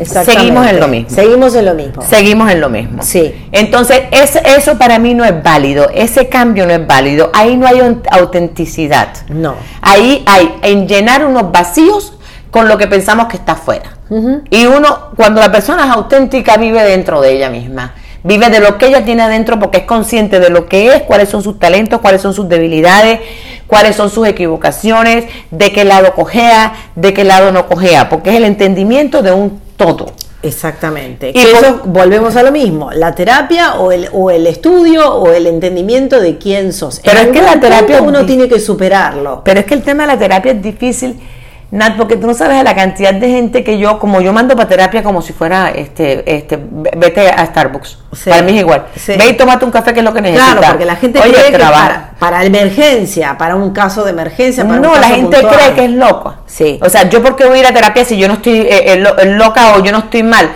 Seguimos 0.05 0.67
en 0.67 0.81
lo 0.81 0.89
mismo. 0.89 1.11
Seguimos 1.11 1.55
en 1.55 1.65
lo 1.65 1.75
mismo. 1.75 2.03
Seguimos 2.03 2.51
en 2.51 2.61
lo 2.61 2.69
mismo. 2.69 3.03
Sí. 3.03 3.49
Entonces, 3.53 4.03
eso 4.11 4.79
para 4.79 4.99
mí 4.99 5.15
no 5.15 5.25
es 5.25 5.43
válido. 5.43 5.91
Ese 5.95 6.29
cambio 6.29 6.67
no 6.67 6.73
es 6.73 6.87
válido. 6.87 7.31
Ahí 7.35 7.57
no 7.57 7.67
hay 7.67 7.81
autenticidad. 8.11 9.09
No. 9.29 9.55
Ahí 9.83 10.23
hay 10.27 10.55
en 10.63 10.87
llenar 10.89 11.25
unos 11.25 11.53
vacíos 11.53 12.15
con 12.51 12.69
lo 12.69 12.79
que 12.79 12.87
pensamos 12.87 13.27
que 13.27 13.37
está 13.37 13.53
afuera. 13.53 13.97
Y 14.51 14.67
uno, 14.67 15.11
cuando 15.17 15.41
la 15.41 15.53
persona 15.53 15.85
es 15.85 15.91
auténtica, 15.91 16.57
vive 16.57 16.83
dentro 16.83 17.21
de 17.21 17.33
ella 17.33 17.49
misma. 17.49 17.95
Vive 18.23 18.51
de 18.51 18.61
lo 18.61 18.77
que 18.77 18.89
ella 18.89 19.05
tiene 19.05 19.23
adentro 19.23 19.59
porque 19.59 19.79
es 19.79 19.85
consciente 19.85 20.41
de 20.41 20.51
lo 20.51 20.67
que 20.67 20.89
es, 20.89 21.03
cuáles 21.03 21.29
son 21.29 21.43
sus 21.43 21.59
talentos, 21.59 22.01
cuáles 22.01 22.21
son 22.21 22.35
sus 22.35 22.49
debilidades, 22.49 23.21
cuáles 23.67 23.97
son 23.97 24.11
sus 24.11 24.27
equivocaciones, 24.27 25.25
de 25.51 25.73
qué 25.73 25.85
lado 25.85 26.13
cojea, 26.15 26.75
de 26.97 27.15
qué 27.15 27.25
lado 27.25 27.51
no 27.51 27.67
cojea, 27.67 28.11
porque 28.11 28.31
es 28.31 28.37
el 28.37 28.45
entendimiento 28.45 29.23
de 29.23 29.33
un 29.33 29.61
todo. 29.81 30.13
Exactamente. 30.43 31.33
Y 31.35 31.39
eso 31.39 31.81
volvemos 31.85 32.37
a 32.37 32.43
lo 32.43 32.53
mismo, 32.53 32.91
la 32.93 33.15
terapia 33.15 33.75
o 33.75 33.93
el, 33.93 34.09
o 34.13 34.31
el 34.31 34.47
estudio 34.47 35.15
o 35.15 35.33
el 35.33 35.47
entendimiento 35.47 36.21
de 36.21 36.37
quién 36.37 36.75
sos. 36.75 37.01
Pero 37.03 37.21
es 37.21 37.29
que 37.29 37.41
la 37.41 37.59
terapia 37.59 38.03
uno 38.03 38.27
tiene 38.27 38.47
que 38.47 38.61
superarlo. 38.61 39.41
Pero 39.43 39.61
es 39.61 39.67
que 39.67 39.75
el 39.75 39.83
tema 39.83 40.03
de 40.03 40.09
la 40.09 40.19
terapia 40.19 40.53
es 40.53 40.63
difícil 40.63 41.19
Nat, 41.73 41.97
porque 41.97 42.17
tú 42.17 42.27
no 42.27 42.35
sabes 42.35 42.65
la 42.65 42.75
cantidad 42.75 43.15
de 43.15 43.29
gente 43.29 43.63
que 43.63 43.79
yo, 43.79 44.01
como 44.01 44.21
yo 44.21 44.33
mando 44.33 44.57
para 44.57 44.69
terapia 44.69 45.05
como 45.05 45.23
si 45.23 45.33
fuera, 45.33 45.71
este, 45.71 46.37
este, 46.37 46.59
vete 46.97 47.29
a 47.29 47.47
Starbucks. 47.47 47.99
Para 48.25 48.43
mí 48.43 48.57
es 48.57 48.61
igual. 48.61 48.87
Ve 49.07 49.29
y 49.29 49.37
tómate 49.37 49.65
un 49.65 49.71
café 49.71 49.93
que 49.95 50.01
es 50.01 50.05
lo 50.05 50.13
que 50.13 50.21
necesitas. 50.21 50.57
Claro, 50.57 50.67
porque 50.69 50.85
la 50.85 50.97
gente 50.97 51.21
cree 51.21 51.53
que 51.53 51.59
para, 51.59 52.11
para, 52.19 52.45
emergencia, 52.45 53.39
para 53.39 53.55
un 53.55 53.71
caso 53.71 54.03
de 54.05 54.11
emergencia, 54.11 54.67
para 54.67 54.81
No, 54.81 54.97
la 54.97 55.09
gente 55.11 55.39
cree 55.39 55.73
que 55.75 55.85
es 55.85 55.93
loco. 55.93 56.35
Sí. 56.47 56.81
O 56.83 56.89
sea, 56.89 57.09
yo 57.09 57.23
porque 57.23 57.45
voy 57.45 57.59
a 57.59 57.61
ir 57.61 57.67
a 57.69 57.73
terapia 57.73 58.05
si 58.05 58.19
yo 58.19 58.27
no 58.27 58.35
estoy 58.35 58.63
eh, 58.63 58.95
eh, 58.95 59.27
loca 59.37 59.77
o 59.77 59.85
yo 59.85 59.93
no 59.93 59.99
estoy 59.99 60.25
mal 60.25 60.51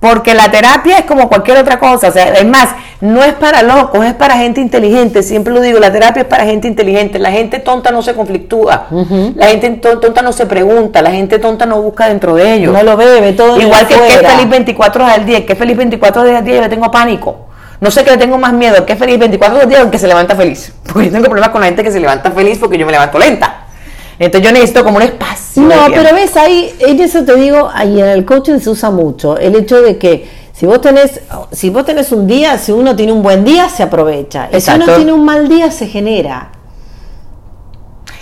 porque 0.00 0.34
la 0.34 0.50
terapia 0.50 0.98
es 0.98 1.04
como 1.04 1.28
cualquier 1.28 1.58
otra 1.58 1.78
cosa, 1.78 2.08
o 2.08 2.12
sea, 2.12 2.32
es 2.32 2.46
más, 2.46 2.70
no 3.02 3.22
es 3.22 3.34
para 3.34 3.62
locos, 3.62 4.04
es 4.04 4.14
para 4.14 4.36
gente 4.36 4.60
inteligente, 4.60 5.22
siempre 5.22 5.52
lo 5.52 5.60
digo, 5.60 5.78
la 5.78 5.92
terapia 5.92 6.22
es 6.22 6.28
para 6.28 6.44
gente 6.44 6.66
inteligente, 6.66 7.18
la 7.18 7.30
gente 7.30 7.58
tonta 7.58 7.90
no 7.90 8.00
se 8.02 8.14
conflictúa, 8.14 8.86
la 9.34 9.46
gente 9.48 9.70
tonta 9.70 10.22
no 10.22 10.32
se 10.32 10.46
pregunta, 10.46 11.02
la 11.02 11.10
gente 11.10 11.38
tonta 11.38 11.66
no 11.66 11.82
busca 11.82 12.08
dentro 12.08 12.34
de 12.34 12.54
ellos. 12.54 12.72
No 12.72 12.82
lo 12.82 12.96
ve 12.96 13.32
todo 13.34 13.60
Igual 13.60 13.86
que 13.86 13.94
el 13.94 14.00
que 14.00 14.14
es 14.14 14.32
feliz 14.32 14.48
24 14.48 15.04
horas 15.04 15.18
al 15.18 15.26
día, 15.26 15.38
el 15.38 15.46
que 15.46 15.52
es 15.52 15.58
feliz 15.58 15.76
24 15.76 16.22
horas 16.22 16.36
al 16.36 16.44
día 16.44 16.54
yo 16.56 16.60
le 16.62 16.68
tengo 16.68 16.90
pánico. 16.90 17.50
No 17.80 17.90
sé 17.90 18.04
qué 18.04 18.10
le 18.10 18.18
tengo 18.18 18.36
más 18.36 18.52
miedo, 18.52 18.84
que 18.84 18.92
es 18.92 18.98
feliz 18.98 19.18
24 19.18 19.66
días 19.66 19.84
o 19.84 19.90
que 19.90 19.98
se 19.98 20.06
levanta 20.06 20.36
feliz. 20.36 20.72
Porque 20.84 21.06
yo 21.06 21.12
tengo 21.12 21.24
problemas 21.24 21.50
con 21.50 21.60
la 21.60 21.66
gente 21.66 21.82
que 21.82 21.90
se 21.90 22.00
levanta 22.00 22.30
feliz 22.30 22.58
porque 22.58 22.76
yo 22.76 22.84
me 22.84 22.92
levanto 22.92 23.18
lenta. 23.18 23.59
Entonces 24.20 24.46
yo 24.46 24.52
necesito 24.52 24.84
como 24.84 24.98
un 24.98 25.02
espacio. 25.02 25.62
No, 25.62 25.86
pero 25.88 26.14
ves, 26.14 26.36
ahí, 26.36 26.74
en 26.78 27.00
eso 27.00 27.24
te 27.24 27.34
digo, 27.36 27.70
ahí 27.72 27.98
en 27.98 28.06
el 28.06 28.26
coaching 28.26 28.58
se 28.58 28.68
usa 28.68 28.90
mucho 28.90 29.38
el 29.38 29.56
hecho 29.56 29.80
de 29.80 29.96
que 29.96 30.28
si 30.52 30.66
vos 30.66 30.82
tenés, 30.82 31.22
si 31.52 31.70
vos 31.70 31.86
tenés 31.86 32.12
un 32.12 32.26
día, 32.26 32.58
si 32.58 32.70
uno 32.70 32.94
tiene 32.94 33.12
un 33.12 33.22
buen 33.22 33.46
día, 33.46 33.70
se 33.70 33.82
aprovecha. 33.82 34.50
Y 34.52 34.60
si 34.60 34.70
uno 34.72 34.84
tiene 34.94 35.14
un 35.14 35.24
mal 35.24 35.48
día, 35.48 35.70
se 35.70 35.86
genera. 35.86 36.50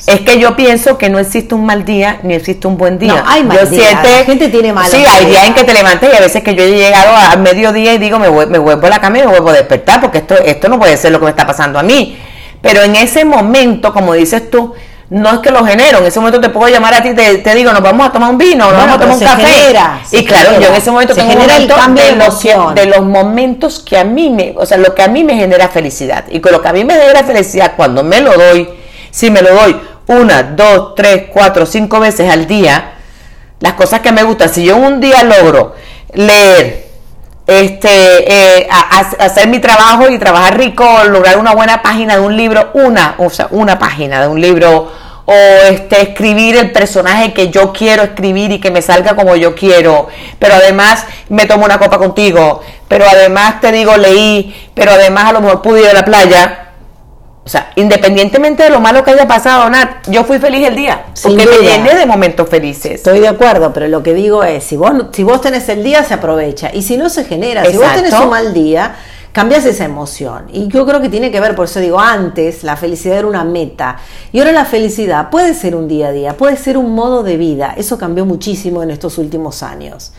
Es 0.07 0.21
que 0.21 0.38
yo 0.38 0.55
pienso 0.55 0.97
que 0.99 1.11
no 1.11 1.19
existe 1.19 1.57
un 1.57 1.67
mal 1.67 1.85
día 1.85 2.21
ni 2.23 2.35
existe 2.35 2.69
un 2.69 2.78
buen 2.78 3.00
día. 3.00 3.14
No, 3.14 3.23
hay 3.26 3.43
mal 3.43 3.69
día. 3.69 4.00
la 4.00 4.25
gente 4.25 4.49
tiene 4.50 4.73
malos 4.73 4.93
Sí, 4.93 5.05
hay 5.05 5.26
días 5.26 5.49
en 5.49 5.55
que 5.55 5.64
te 5.64 5.75
levantas 5.75 6.11
y 6.14 6.17
a 6.17 6.21
veces 6.21 6.45
que 6.45 6.55
yo 6.55 6.62
he 6.62 6.71
llegado 6.71 7.14
a 7.14 7.35
mediodía 7.37 7.93
y 7.93 7.99
digo, 7.99 8.21
me, 8.21 8.28
voy, 8.28 8.47
me 8.47 8.59
vuelvo 8.59 8.87
a 8.87 8.90
la 8.90 9.00
cama 9.00 9.19
y 9.19 9.23
me 9.23 9.26
vuelvo 9.26 9.50
a 9.50 9.55
despertar 9.55 10.00
porque 10.00 10.19
esto, 10.19 10.37
esto 10.37 10.69
no 10.69 10.78
puede 10.78 10.97
ser 10.97 11.11
lo 11.11 11.19
que 11.19 11.25
me 11.25 11.33
está 11.33 11.45
pasando 11.45 11.76
a 11.76 11.83
mí. 11.83 12.17
Pero 12.62 12.83
en 12.83 12.95
ese 12.95 13.25
momento, 13.25 13.93
como 13.93 14.14
dices 14.14 14.49
tú, 14.49 14.75
no 15.11 15.31
es 15.35 15.38
que 15.38 15.50
lo 15.50 15.65
genero, 15.65 15.99
en 15.99 16.05
ese 16.05 16.21
momento 16.21 16.41
te 16.41 16.50
puedo 16.50 16.69
llamar 16.73 16.95
a 16.95 17.03
ti, 17.03 17.15
te, 17.15 17.38
te 17.38 17.55
digo, 17.55 17.73
nos 17.73 17.83
vamos 17.83 18.07
a 18.07 18.12
tomar 18.12 18.31
un 18.31 18.37
vino, 18.37 18.67
nos 18.67 18.77
vamos 18.77 18.97
a 18.97 19.00
tomar 19.00 19.17
un 19.17 19.21
café. 19.21 19.75
y 20.12 20.25
claro, 20.25 20.61
yo 20.61 20.69
en 20.69 20.75
ese 20.75 20.91
momento 20.91 21.15
se 21.15 21.23
genera 21.23 21.57
el 21.57 21.67
cambio 21.67 22.05
de, 22.05 22.11
emoción. 22.11 22.75
de 22.75 22.87
los 22.87 23.00
momentos 23.00 23.81
que 23.81 23.97
a 23.97 24.05
mí 24.05 24.29
me, 24.29 24.55
o 24.57 24.67
sea, 24.67 24.77
lo 24.77 24.95
que 24.95 25.03
a 25.03 25.09
mí 25.09 25.25
me 25.25 25.35
genera 25.35 25.69
felicidad. 25.69 26.25
Y 26.29 26.41
con 26.41 26.53
lo 26.53 26.61
que 26.61 26.69
a 26.69 26.73
mí 26.73 26.85
me 26.85 26.95
genera 26.95 27.25
felicidad 27.25 27.73
cuando 27.77 28.05
me 28.05 28.21
lo 28.21 28.37
doy, 28.37 28.69
si 29.11 29.31
me 29.31 29.41
lo 29.41 29.55
doy 29.55 29.81
una, 30.09 30.43
dos, 30.43 30.95
tres, 30.95 31.25
cuatro, 31.33 31.65
cinco 31.65 32.00
veces 32.00 32.31
al 32.31 32.47
día, 32.47 32.93
las 33.61 33.75
cosas 33.75 34.00
que 34.00 34.12
me 34.12 34.23
gustan, 34.25 34.50
si 34.50 34.65
yo 34.65 34.77
un 34.77 35.00
día 35.00 35.23
logro 35.25 35.75
leer, 36.12 36.88
este, 37.49 38.61
eh, 38.61 38.69
hacer 39.19 39.49
mi 39.49 39.59
trabajo 39.59 40.11
y 40.11 40.19
trabajar 40.19 40.59
rico, 40.59 40.87
lograr 41.09 41.38
una 41.38 41.55
buena 41.55 41.81
página 41.81 42.17
de 42.17 42.21
un 42.21 42.37
libro, 42.37 42.71
una, 42.75 43.14
o 43.17 43.31
sea, 43.31 43.49
una 43.50 43.78
página 43.78 44.21
de 44.21 44.28
un 44.28 44.38
libro, 44.38 44.93
o 45.25 45.33
este, 45.71 46.02
escribir 46.02 46.57
el 46.57 46.73
personaje 46.73 47.33
que 47.33 47.49
yo 47.49 47.73
quiero 47.73 48.02
escribir 48.02 48.52
y 48.52 48.61
que 48.61 48.71
me 48.71 48.83
salga 48.83 49.17
como 49.17 49.35
yo 49.35 49.55
quiero, 49.55 50.09
pero 50.38 50.57
además 50.57 51.07
me 51.31 51.47
tomo 51.47 51.64
una 51.64 51.78
copa 51.78 51.97
contigo, 51.97 52.62
pero 52.87 53.07
además 53.09 53.62
te 53.62 53.73
digo 53.73 53.97
leí, 53.97 54.71
pero 54.75 54.93
además 54.93 55.25
a 55.25 55.33
lo 55.33 55.40
mejor 55.40 55.62
pude 55.62 55.81
ir 55.81 55.88
a 55.88 55.95
la 55.95 56.05
playa, 56.05 56.68
o 57.49 57.50
sea, 57.50 57.73
independientemente 57.76 58.62
de 58.62 58.69
lo 58.69 58.78
malo 58.78 59.02
que 59.02 59.12
haya 59.12 59.26
pasado, 59.26 59.71
Nat, 59.71 60.07
yo 60.11 60.23
fui 60.25 60.38
feliz 60.38 60.69
el 60.69 60.76
día, 60.76 61.07
porque 61.23 61.47
me 61.47 61.67
llené 61.67 61.95
de 61.95 62.05
momentos 62.05 62.47
felices. 62.47 62.97
Estoy 62.97 63.21
de 63.21 63.28
acuerdo, 63.28 63.73
pero 63.73 63.88
lo 63.88 64.02
que 64.02 64.12
digo 64.12 64.45
es, 64.45 64.64
si 64.64 64.76
vos, 64.76 64.93
si 65.12 65.23
vos 65.23 65.40
tenés 65.40 65.67
el 65.71 65.83
día, 65.83 66.05
se 66.05 66.12
aprovecha. 66.12 66.71
Y 66.75 66.83
si 66.83 66.99
no, 66.99 67.09
se 67.09 67.25
genera. 67.25 67.64
Si 67.64 67.78
vos 67.78 67.90
tenés 67.95 68.12
un 68.12 68.28
mal 68.28 68.52
día, 68.52 68.97
cambias 69.33 69.64
esa 69.64 69.87
emoción. 69.87 70.45
Y 70.52 70.69
yo 70.69 70.85
creo 70.85 71.00
que 71.00 71.09
tiene 71.09 71.31
que 71.31 71.40
ver, 71.40 71.55
por 71.55 71.64
eso 71.64 71.81
digo, 71.81 71.99
antes 71.99 72.64
la 72.64 72.76
felicidad 72.76 73.21
era 73.21 73.26
una 73.26 73.45
meta. 73.45 73.97
Y 74.31 74.40
ahora 74.40 74.52
la 74.52 74.67
felicidad 74.67 75.31
puede 75.31 75.55
ser 75.55 75.75
un 75.75 75.88
día 75.88 76.09
a 76.09 76.12
día, 76.12 76.37
puede 76.37 76.59
ser 76.59 76.76
un 76.76 76.95
modo 76.95 77.23
de 77.23 77.38
vida. 77.38 77.73
Eso 77.78 77.97
cambió 77.97 78.26
muchísimo 78.26 78.83
en 78.83 78.90
estos 78.90 79.17
últimos 79.17 79.62
años 79.62 80.12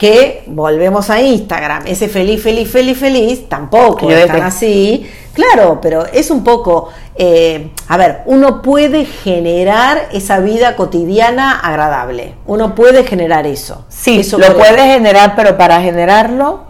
que 0.00 0.44
volvemos 0.46 1.10
a 1.10 1.20
Instagram, 1.20 1.86
ese 1.86 2.08
feliz, 2.08 2.42
feliz, 2.42 2.70
feliz, 2.70 2.96
feliz, 2.96 3.48
tampoco 3.50 4.10
es 4.10 4.26
tan 4.26 4.40
así. 4.40 5.06
Claro, 5.34 5.78
pero 5.82 6.06
es 6.06 6.30
un 6.30 6.42
poco, 6.42 6.88
eh, 7.16 7.68
a 7.86 7.98
ver, 7.98 8.22
uno 8.24 8.62
puede 8.62 9.04
generar 9.04 10.08
esa 10.10 10.40
vida 10.40 10.74
cotidiana 10.74 11.60
agradable, 11.60 12.32
uno 12.46 12.74
puede 12.74 13.04
generar 13.04 13.46
eso. 13.46 13.84
Sí, 13.90 14.22
lo 14.38 14.56
puede 14.56 14.80
generar, 14.90 15.34
pero 15.36 15.58
para 15.58 15.82
generarlo 15.82 16.62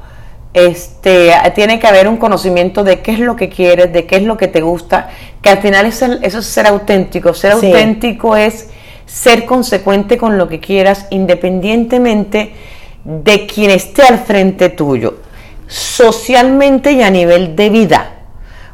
este, 0.52 1.30
tiene 1.54 1.78
que 1.78 1.86
haber 1.86 2.08
un 2.08 2.16
conocimiento 2.16 2.82
de 2.82 3.00
qué 3.00 3.12
es 3.12 3.20
lo 3.20 3.36
que 3.36 3.48
quieres, 3.48 3.92
de 3.92 4.06
qué 4.06 4.16
es 4.16 4.24
lo 4.24 4.36
que 4.36 4.48
te 4.48 4.60
gusta, 4.60 5.08
que 5.40 5.50
al 5.50 5.58
final 5.58 5.86
eso, 5.86 6.18
es 6.20 6.44
ser 6.44 6.66
auténtico. 6.66 7.32
Ser 7.32 7.52
auténtico 7.52 8.36
es 8.36 8.70
ser 9.06 9.46
consecuente 9.46 10.18
con 10.18 10.36
lo 10.36 10.48
que 10.48 10.58
quieras, 10.58 11.06
independientemente 11.10 12.54
de 13.04 13.46
quien 13.46 13.70
esté 13.70 14.02
al 14.02 14.18
frente 14.18 14.68
tuyo, 14.68 15.18
socialmente 15.66 16.92
y 16.92 17.02
a 17.02 17.10
nivel 17.10 17.56
de 17.56 17.70
vida. 17.70 18.10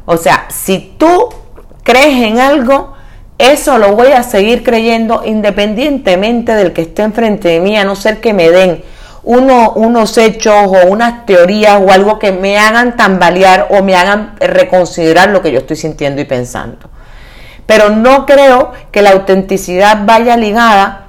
O 0.05 0.17
sea, 0.17 0.45
si 0.49 0.95
tú 0.97 1.29
crees 1.83 2.23
en 2.23 2.39
algo, 2.39 2.93
eso 3.37 3.77
lo 3.77 3.95
voy 3.95 4.07
a 4.07 4.23
seguir 4.23 4.63
creyendo 4.63 5.23
independientemente 5.25 6.53
del 6.53 6.73
que 6.73 6.81
esté 6.81 7.03
enfrente 7.03 7.49
de 7.49 7.59
mí, 7.59 7.77
a 7.77 7.83
no 7.83 7.95
ser 7.95 8.19
que 8.19 8.33
me 8.33 8.49
den 8.49 8.83
uno, 9.23 9.73
unos 9.73 10.17
hechos 10.17 10.53
o 10.53 10.87
unas 10.87 11.25
teorías 11.25 11.81
o 11.81 11.91
algo 11.91 12.17
que 12.17 12.31
me 12.31 12.57
hagan 12.57 12.95
tambalear 12.95 13.67
o 13.71 13.83
me 13.83 13.95
hagan 13.95 14.35
reconsiderar 14.39 15.29
lo 15.29 15.41
que 15.41 15.51
yo 15.51 15.59
estoy 15.59 15.75
sintiendo 15.75 16.21
y 16.21 16.25
pensando. 16.25 16.89
Pero 17.65 17.89
no 17.89 18.25
creo 18.25 18.71
que 18.91 19.01
la 19.01 19.11
autenticidad 19.11 20.05
vaya 20.05 20.37
ligada 20.37 21.07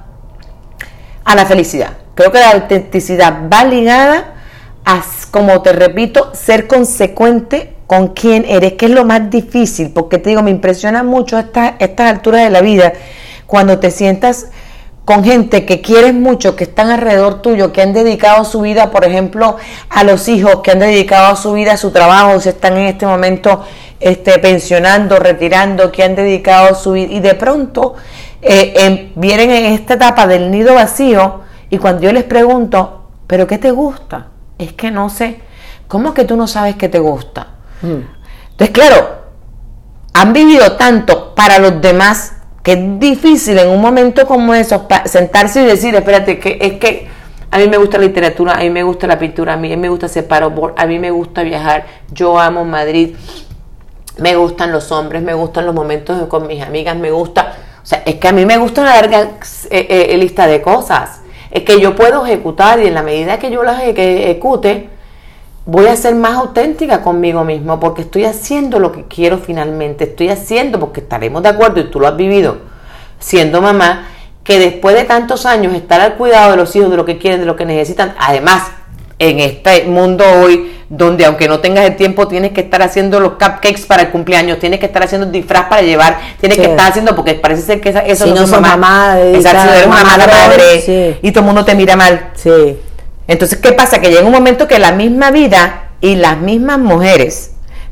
a 1.23 1.35
la 1.35 1.45
felicidad. 1.45 1.93
Creo 2.19 2.33
que 2.33 2.39
la 2.39 2.51
autenticidad 2.51 3.43
va 3.49 3.63
ligada 3.63 4.33
a, 4.83 5.01
como 5.31 5.61
te 5.61 5.71
repito, 5.71 6.31
ser 6.33 6.67
consecuente 6.67 7.75
con 7.87 8.09
quién 8.09 8.43
eres, 8.45 8.73
que 8.73 8.87
es 8.87 8.91
lo 8.91 9.05
más 9.05 9.29
difícil, 9.29 9.91
porque 9.91 10.17
te 10.17 10.31
digo, 10.31 10.41
me 10.41 10.51
impresiona 10.51 11.01
mucho 11.01 11.39
estas 11.39 11.77
alturas 11.97 12.43
de 12.43 12.49
la 12.49 12.59
vida, 12.59 12.91
cuando 13.45 13.79
te 13.79 13.89
sientas 13.89 14.47
con 15.05 15.23
gente 15.23 15.65
que 15.65 15.79
quieres 15.79 16.13
mucho, 16.13 16.57
que 16.57 16.65
están 16.65 16.89
alrededor 16.89 17.41
tuyo, 17.41 17.71
que 17.71 17.81
han 17.81 17.93
dedicado 17.93 18.43
su 18.43 18.59
vida, 18.59 18.91
por 18.91 19.05
ejemplo, 19.05 19.55
a 19.89 20.03
los 20.03 20.27
hijos, 20.27 20.57
que 20.57 20.71
han 20.71 20.79
dedicado 20.79 21.37
su 21.37 21.53
vida 21.53 21.71
a 21.71 21.77
su 21.77 21.91
trabajo, 21.91 22.37
se 22.41 22.49
están 22.49 22.75
en 22.75 22.87
este 22.87 23.05
momento 23.05 23.63
este, 24.01 24.39
pensionando, 24.39 25.19
retirando, 25.19 25.89
que 25.89 26.03
han 26.03 26.15
dedicado 26.15 26.75
su 26.75 26.91
vida, 26.91 27.13
y 27.13 27.21
de 27.21 27.35
pronto 27.35 27.95
eh, 28.41 29.09
vienen 29.15 29.51
en 29.51 29.71
esta 29.71 29.93
etapa 29.93 30.27
del 30.27 30.51
nido 30.51 30.73
vacío, 30.73 31.47
y 31.69 31.77
cuando 31.77 32.01
yo 32.01 32.11
les 32.11 32.23
pregunto, 32.23 33.09
¿pero 33.27 33.45
qué 33.47 33.57
te 33.57 33.71
gusta? 33.71 34.27
Es 34.57 34.73
que 34.73 34.91
no 34.91 35.09
sé. 35.09 35.41
¿Cómo 35.87 36.09
es 36.09 36.15
que 36.15 36.25
tú 36.25 36.35
no 36.35 36.47
sabes 36.47 36.75
qué 36.75 36.89
te 36.89 36.99
gusta? 36.99 37.47
Mm. 37.81 38.01
Entonces, 38.51 38.69
claro, 38.71 39.09
han 40.13 40.33
vivido 40.33 40.73
tanto 40.73 41.33
para 41.35 41.59
los 41.59 41.81
demás 41.81 42.33
que 42.63 42.73
es 42.73 42.99
difícil 42.99 43.57
en 43.57 43.69
un 43.69 43.81
momento 43.81 44.27
como 44.27 44.53
eso 44.53 44.87
sentarse 45.05 45.61
y 45.61 45.65
decir, 45.65 45.95
espérate, 45.95 46.39
que 46.39 46.57
es 46.59 46.73
que 46.73 47.07
a 47.51 47.57
mí 47.57 47.67
me 47.67 47.77
gusta 47.77 47.97
la 47.97 48.05
literatura, 48.05 48.53
a 48.53 48.59
mí 48.59 48.69
me 48.69 48.83
gusta 48.83 49.07
la 49.07 49.17
pintura, 49.17 49.53
a 49.53 49.57
mí 49.57 49.75
me 49.77 49.89
gusta 49.89 50.07
hacer 50.07 50.27
parobor, 50.27 50.75
a 50.77 50.85
mí 50.85 50.99
me 50.99 51.09
gusta 51.09 51.41
viajar, 51.43 51.85
yo 52.11 52.39
amo 52.39 52.65
Madrid, 52.65 53.15
me 54.17 54.35
gustan 54.35 54.71
los 54.71 54.91
hombres, 54.91 55.21
me 55.21 55.33
gustan 55.33 55.65
los 55.65 55.73
momentos 55.73 56.27
con 56.27 56.47
mis 56.47 56.61
amigas, 56.61 56.97
me 56.97 57.11
gusta, 57.11 57.53
o 57.81 57.85
sea, 57.85 58.03
es 58.05 58.15
que 58.15 58.27
a 58.27 58.33
mí 58.33 58.45
me 58.45 58.57
gusta 58.57 58.81
una 58.81 58.93
larga 58.95 59.21
eh, 59.69 60.07
eh, 60.11 60.17
lista 60.17 60.45
de 60.45 60.61
cosas 60.61 61.18
que 61.51 61.79
yo 61.79 61.95
puedo 61.95 62.25
ejecutar 62.25 62.79
y 62.79 62.87
en 62.87 62.93
la 62.93 63.03
medida 63.03 63.39
que 63.39 63.51
yo 63.51 63.63
las 63.63 63.81
ejecute, 63.81 64.89
voy 65.65 65.87
a 65.87 65.95
ser 65.95 66.15
más 66.15 66.33
auténtica 66.33 67.01
conmigo 67.01 67.43
mismo 67.43 67.79
porque 67.79 68.01
estoy 68.01 68.25
haciendo 68.25 68.79
lo 68.79 68.91
que 68.91 69.05
quiero 69.05 69.37
finalmente, 69.37 70.05
estoy 70.05 70.29
haciendo 70.29 70.79
porque 70.79 71.01
estaremos 71.01 71.43
de 71.43 71.49
acuerdo 71.49 71.79
y 71.81 71.91
tú 71.91 71.99
lo 71.99 72.07
has 72.07 72.15
vivido 72.15 72.57
siendo 73.19 73.61
mamá, 73.61 74.07
que 74.43 74.59
después 74.59 74.95
de 74.95 75.03
tantos 75.03 75.45
años 75.45 75.73
estar 75.73 76.01
al 76.01 76.15
cuidado 76.15 76.51
de 76.51 76.57
los 76.57 76.75
hijos, 76.75 76.89
de 76.89 76.97
lo 76.97 77.05
que 77.05 77.17
quieren, 77.17 77.39
de 77.41 77.45
lo 77.45 77.55
que 77.55 77.65
necesitan, 77.65 78.15
además 78.17 78.63
en 79.19 79.39
este 79.41 79.83
mundo 79.83 80.23
hoy, 80.41 80.77
donde 80.87 81.25
aunque 81.25 81.47
no 81.47 81.59
tengas 81.59 81.85
el 81.85 81.97
tiempo, 81.97 82.27
tienes 82.27 82.51
que 82.51 82.61
estar 82.61 82.81
haciendo 82.81 83.19
los 83.19 83.33
cupcakes 83.33 83.85
para 83.85 84.03
el 84.03 84.09
cumpleaños, 84.09 84.59
tienes 84.59 84.79
que 84.79 84.85
estar 84.85 85.03
haciendo 85.03 85.27
disfraz 85.27 85.65
para 85.65 85.81
llevar, 85.81 86.17
tienes 86.39 86.57
que 86.57 86.65
estar 86.65 86.89
haciendo, 86.89 87.15
porque 87.15 87.35
parece 87.35 87.61
ser 87.61 87.81
que 87.81 87.89
eso 87.89 88.25
si 88.25 88.31
no, 88.31 88.43
es 88.43 88.49
mamá, 88.49 88.77
mamá 88.77 89.19
exacto, 89.21 89.71
eres 89.73 89.85
una 89.85 90.03
mala 90.03 90.25
madre 90.27 91.19
y 91.21 91.31
todo 91.31 91.41
el 91.41 91.45
mundo 91.45 91.65
te 91.65 91.75
mira 91.75 91.95
mal. 91.95 92.31
Sí. 92.35 92.77
Entonces, 93.27 93.59
¿qué 93.59 93.73
pasa? 93.73 93.99
Que 94.01 94.09
llega 94.09 94.23
un 94.23 94.31
momento 94.31 94.67
que 94.67 94.79
la 94.79 94.93
misma 94.93 95.29
vida 95.29 95.89
y 96.01 96.15
las 96.15 96.37
mismas 96.37 96.79
mujeres 96.79 97.51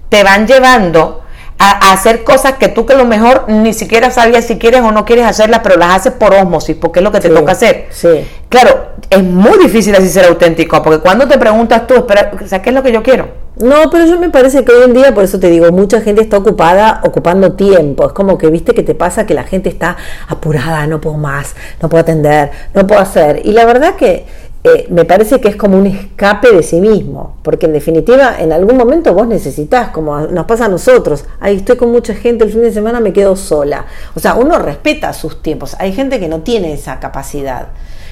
te 0.09 0.23
van 0.23 0.47
llevando 0.47 1.23
a, 1.59 1.91
hacer 1.91 2.23
cosas 2.23 2.53
que 2.53 2.67
tú 2.67 2.85
que 2.85 2.93
a 2.93 2.97
lo 2.97 3.05
mejor 3.05 3.45
ni 3.47 3.73
siquiera 3.73 4.11
sabías 4.11 4.45
si 4.45 4.57
quieres 4.57 4.81
o 4.81 4.91
no 4.91 5.05
quieres 5.05 5.25
hacerlas, 5.25 5.61
pero 5.63 5.77
las 5.77 5.95
haces 5.95 6.13
por 6.13 6.33
osmosis, 6.33 6.75
porque 6.79 6.99
es 6.99 7.03
lo 7.03 7.11
que 7.11 7.19
te 7.19 7.29
toca 7.29 7.51
hacer. 7.51 7.87
Sí. 7.89 8.27
Claro, 8.49 8.87
es 9.09 9.23
muy 9.23 9.57
difícil 9.57 9.95
así 9.95 10.09
ser 10.09 10.25
auténtico, 10.25 10.81
porque 10.83 10.99
cuando 10.99 11.27
te 11.27 11.37
preguntas 11.37 11.87
tú, 11.87 11.95
espera, 11.95 12.31
o 12.33 12.37
¿qué 12.37 12.69
es 12.69 12.73
lo 12.73 12.83
que 12.83 12.91
yo 12.91 13.03
quiero? 13.03 13.47
No, 13.59 13.89
pero 13.89 14.05
yo 14.05 14.19
me 14.19 14.29
parece 14.29 14.63
que 14.63 14.71
hoy 14.71 14.83
en 14.83 14.93
día, 14.93 15.15
por 15.15 15.23
eso 15.23 15.39
te 15.39 15.49
digo, 15.49 15.71
mucha 15.71 15.99
gente 16.01 16.21
está 16.21 16.37
ocupada, 16.37 17.01
ocupando 17.03 17.53
tiempo. 17.53 18.05
Es 18.05 18.13
como 18.13 18.37
que, 18.37 18.51
viste, 18.51 18.75
que 18.75 18.83
te 18.83 18.93
pasa 18.93 19.25
que 19.25 19.33
la 19.33 19.43
gente 19.43 19.67
está 19.67 19.97
apurada, 20.27 20.85
no 20.85 21.01
puedo 21.01 21.17
más, 21.17 21.55
no 21.81 21.89
puedo 21.89 22.01
atender, 22.01 22.51
no 22.75 22.85
puedo 22.85 23.01
hacer. 23.01 23.41
Y 23.43 23.53
la 23.53 23.65
verdad 23.65 23.95
que 23.95 24.27
eh, 24.63 24.87
me 24.89 25.05
parece 25.05 25.39
que 25.39 25.47
es 25.47 25.55
como 25.55 25.77
un 25.77 25.87
escape 25.87 26.51
de 26.51 26.63
sí 26.63 26.81
mismo, 26.81 27.35
porque 27.43 27.67
en 27.67 27.73
definitiva 27.73 28.35
en 28.39 28.51
algún 28.51 28.75
momento 28.75 29.13
vos 29.13 29.27
necesitas, 29.27 29.89
como 29.89 30.19
nos 30.21 30.45
pasa 30.45 30.65
a 30.65 30.67
nosotros, 30.67 31.25
ahí 31.39 31.57
estoy 31.57 31.77
con 31.77 31.91
mucha 31.91 32.15
gente, 32.15 32.43
el 32.43 32.51
fin 32.51 32.63
de 32.63 32.71
semana 32.71 32.99
me 32.99 33.13
quedo 33.13 33.35
sola. 33.35 33.85
O 34.15 34.19
sea, 34.19 34.33
uno 34.33 34.57
respeta 34.57 35.13
sus 35.13 35.41
tiempos, 35.41 35.75
hay 35.79 35.93
gente 35.93 36.19
que 36.19 36.27
no 36.27 36.41
tiene 36.41 36.73
esa 36.73 36.99
capacidad. 36.99 37.67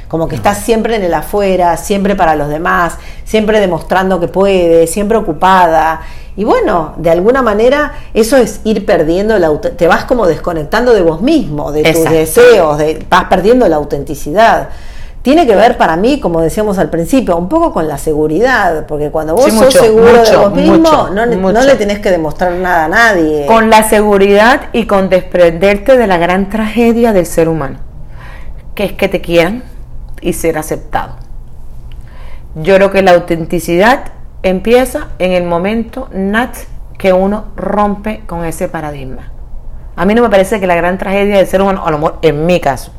como 0.08 0.28
que 0.28 0.36
estás 0.36 0.60
siempre 0.60 0.96
en 0.96 1.04
el 1.04 1.14
afuera, 1.14 1.76
siempre 1.78 2.16
para 2.16 2.36
los 2.36 2.48
demás, 2.48 2.98
siempre 3.26 3.60
demostrando 3.60 4.20
que 4.20 4.28
puede, 4.28 4.86
siempre 4.86 5.18
ocupada. 5.18 6.02
Y 6.38 6.44
bueno, 6.44 6.94
de 6.98 7.10
alguna 7.10 7.42
manera 7.42 7.96
eso 8.14 8.38
es 8.38 8.62
ir 8.66 8.86
perdiendo 8.86 9.38
la 9.40 9.60
te 9.60 9.88
vas 9.88 10.06
como 10.06 10.28
desconectando 10.28 10.94
de 10.94 11.02
vos 11.02 11.22
mismo, 11.22 11.72
de 11.72 11.92
tus 11.92 12.04
deseos, 12.10 12.78
de, 12.78 13.04
vas 13.10 13.26
perdiendo 13.26 13.68
la 13.68 13.78
autenticidad 13.78 14.70
tiene 15.26 15.48
que 15.48 15.56
ver 15.56 15.76
para 15.76 15.96
mí, 15.96 16.20
como 16.20 16.40
decíamos 16.40 16.78
al 16.78 16.92
principio, 16.92 17.36
un 17.36 17.50
poco 17.50 17.74
con 17.74 17.88
la 17.88 17.98
seguridad, 17.98 18.86
porque 18.86 19.10
cuando 19.10 19.34
vos 19.34 19.52
sos 19.52 19.74
seguro 19.74 20.22
de 20.22 20.38
vos 20.38 20.54
mismo, 20.54 21.10
no, 21.12 21.26
no, 21.26 21.62
le 21.64 21.74
tenés 21.74 21.98
que 21.98 22.12
demostrar 22.12 22.52
nada 22.52 22.86
a 22.86 22.88
nadie. 22.88 23.48
Con 23.48 23.72
la 23.72 23.82
seguridad 23.90 24.70
y 24.72 24.86
con 24.86 25.10
desprenderte 25.10 25.98
de 25.98 26.06
la 26.06 26.20
gran 26.20 26.52
tragedia 26.52 27.12
del 27.12 27.26
ser 27.26 27.50
humano, 27.50 27.80
que 28.76 28.84
es 28.84 28.94
que 28.94 29.08
te 29.08 29.20
quieran 29.20 29.64
y 30.22 30.34
ser 30.34 30.60
aceptado. 30.60 31.16
Yo 32.54 32.76
creo 32.76 32.92
que 32.92 33.02
la 33.02 33.14
autenticidad 33.14 34.12
empieza 34.44 35.08
en 35.18 35.32
el 35.32 35.46
momento, 35.46 36.08
Nat, 36.14 36.56
que 37.00 37.14
uno 37.14 37.46
rompe 37.56 38.22
con 38.28 38.46
ese 38.46 38.68
paradigma. 38.68 39.32
A 39.96 40.06
mí 40.06 40.14
no 40.14 40.22
me 40.22 40.30
parece 40.30 40.60
que 40.60 40.68
la 40.68 40.76
gran 40.76 41.00
tragedia 41.00 41.38
del 41.38 41.48
ser 41.48 41.64
humano, 41.64 41.84
a 41.84 41.90
lo 41.90 41.98
mejor 41.98 42.20
en 42.22 42.46
mi 42.46 42.60
caso, 42.60 42.92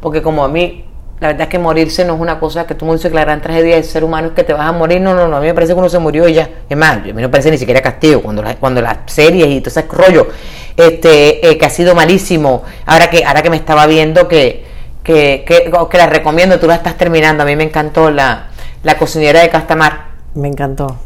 porque 0.00 0.22
como 0.22 0.42
a 0.42 0.48
mí 0.48 0.86
la 1.20 1.28
verdad 1.28 1.42
es 1.42 1.48
que 1.48 1.58
morirse 1.58 2.04
no 2.04 2.14
es 2.14 2.20
una 2.20 2.40
cosa 2.40 2.66
que 2.66 2.74
tú 2.74 2.84
me 2.84 2.92
dices 2.94 3.10
que 3.10 3.14
la 3.14 3.24
gran 3.24 3.40
tragedia 3.40 3.76
del 3.76 3.84
ser 3.84 4.02
humano 4.02 4.28
es 4.28 4.34
que 4.34 4.42
te 4.42 4.52
vas 4.52 4.68
a 4.68 4.72
morir. 4.72 5.00
No, 5.00 5.14
no, 5.14 5.28
no. 5.28 5.36
A 5.36 5.40
mí 5.40 5.46
me 5.46 5.54
parece 5.54 5.72
que 5.72 5.78
uno 5.78 5.88
se 5.88 6.00
murió 6.00 6.26
y 6.26 6.34
ya. 6.34 6.48
Es 6.68 6.76
más, 6.76 6.96
a 6.96 7.00
mí 7.00 7.12
no 7.12 7.20
me 7.20 7.28
parece 7.28 7.50
ni 7.50 7.58
siquiera 7.58 7.80
castigo. 7.80 8.20
Cuando, 8.22 8.42
cuando 8.58 8.80
las 8.80 8.98
series 9.06 9.46
y 9.48 9.60
todo 9.60 9.70
ese 9.70 9.82
rollo 9.88 10.28
este, 10.76 11.48
eh, 11.48 11.56
que 11.56 11.64
ha 11.64 11.70
sido 11.70 11.94
malísimo. 11.94 12.64
Ahora 12.86 13.08
que, 13.08 13.24
ahora 13.24 13.40
que 13.40 13.50
me 13.50 13.56
estaba 13.56 13.86
viendo 13.86 14.26
que, 14.26 14.64
que, 15.04 15.44
que, 15.46 15.70
que 15.90 15.98
la 15.98 16.06
recomiendo, 16.06 16.58
tú 16.58 16.66
la 16.66 16.74
estás 16.74 16.96
terminando. 16.96 17.44
A 17.44 17.46
mí 17.46 17.54
me 17.54 17.64
encantó 17.64 18.10
la, 18.10 18.48
la 18.82 18.98
cocinera 18.98 19.42
de 19.42 19.48
Castamar. 19.48 20.06
Me 20.34 20.48
encantó 20.48 20.98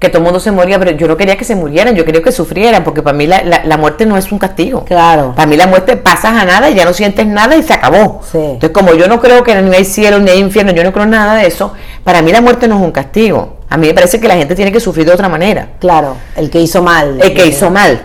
que 0.00 0.08
todo 0.08 0.18
el 0.18 0.24
mundo 0.24 0.40
se 0.40 0.50
moría, 0.50 0.78
pero 0.78 0.92
yo 0.92 1.06
no 1.06 1.16
quería 1.18 1.36
que 1.36 1.44
se 1.44 1.54
murieran, 1.54 1.94
yo 1.94 2.06
quería 2.06 2.22
que 2.22 2.32
sufrieran, 2.32 2.82
porque 2.82 3.02
para 3.02 3.14
mí 3.16 3.26
la, 3.26 3.42
la, 3.42 3.76
muerte 3.76 4.06
no 4.06 4.16
es 4.16 4.32
un 4.32 4.38
castigo. 4.38 4.82
Claro. 4.86 5.34
Para 5.36 5.46
mí 5.46 5.58
la 5.58 5.66
muerte 5.66 5.98
pasas 5.98 6.32
a 6.42 6.46
nada 6.46 6.70
y 6.70 6.74
ya 6.74 6.86
no 6.86 6.94
sientes 6.94 7.26
nada 7.26 7.54
y 7.54 7.62
se 7.62 7.74
acabó. 7.74 8.22
Entonces, 8.32 8.70
como 8.70 8.94
yo 8.94 9.08
no 9.08 9.20
creo 9.20 9.44
que 9.44 9.54
ni 9.60 9.76
hay 9.76 9.84
cielo 9.84 10.18
ni 10.18 10.30
hay 10.30 10.38
infierno, 10.38 10.72
yo 10.72 10.82
no 10.84 10.92
creo 10.92 11.04
nada 11.04 11.34
de 11.34 11.46
eso, 11.46 11.74
para 12.02 12.22
mí 12.22 12.32
la 12.32 12.40
muerte 12.40 12.66
no 12.66 12.76
es 12.76 12.82
un 12.82 12.92
castigo. 12.92 13.58
A 13.68 13.76
mí 13.76 13.88
me 13.88 13.94
parece 13.94 14.18
que 14.18 14.26
la 14.26 14.36
gente 14.36 14.54
tiene 14.54 14.72
que 14.72 14.80
sufrir 14.80 15.04
de 15.04 15.12
otra 15.12 15.28
manera. 15.28 15.72
Claro, 15.78 16.16
el 16.34 16.48
que 16.48 16.60
hizo 16.60 16.82
mal. 16.82 17.20
El 17.20 17.34
que 17.34 17.46
hizo 17.46 17.70
mal. 17.70 18.00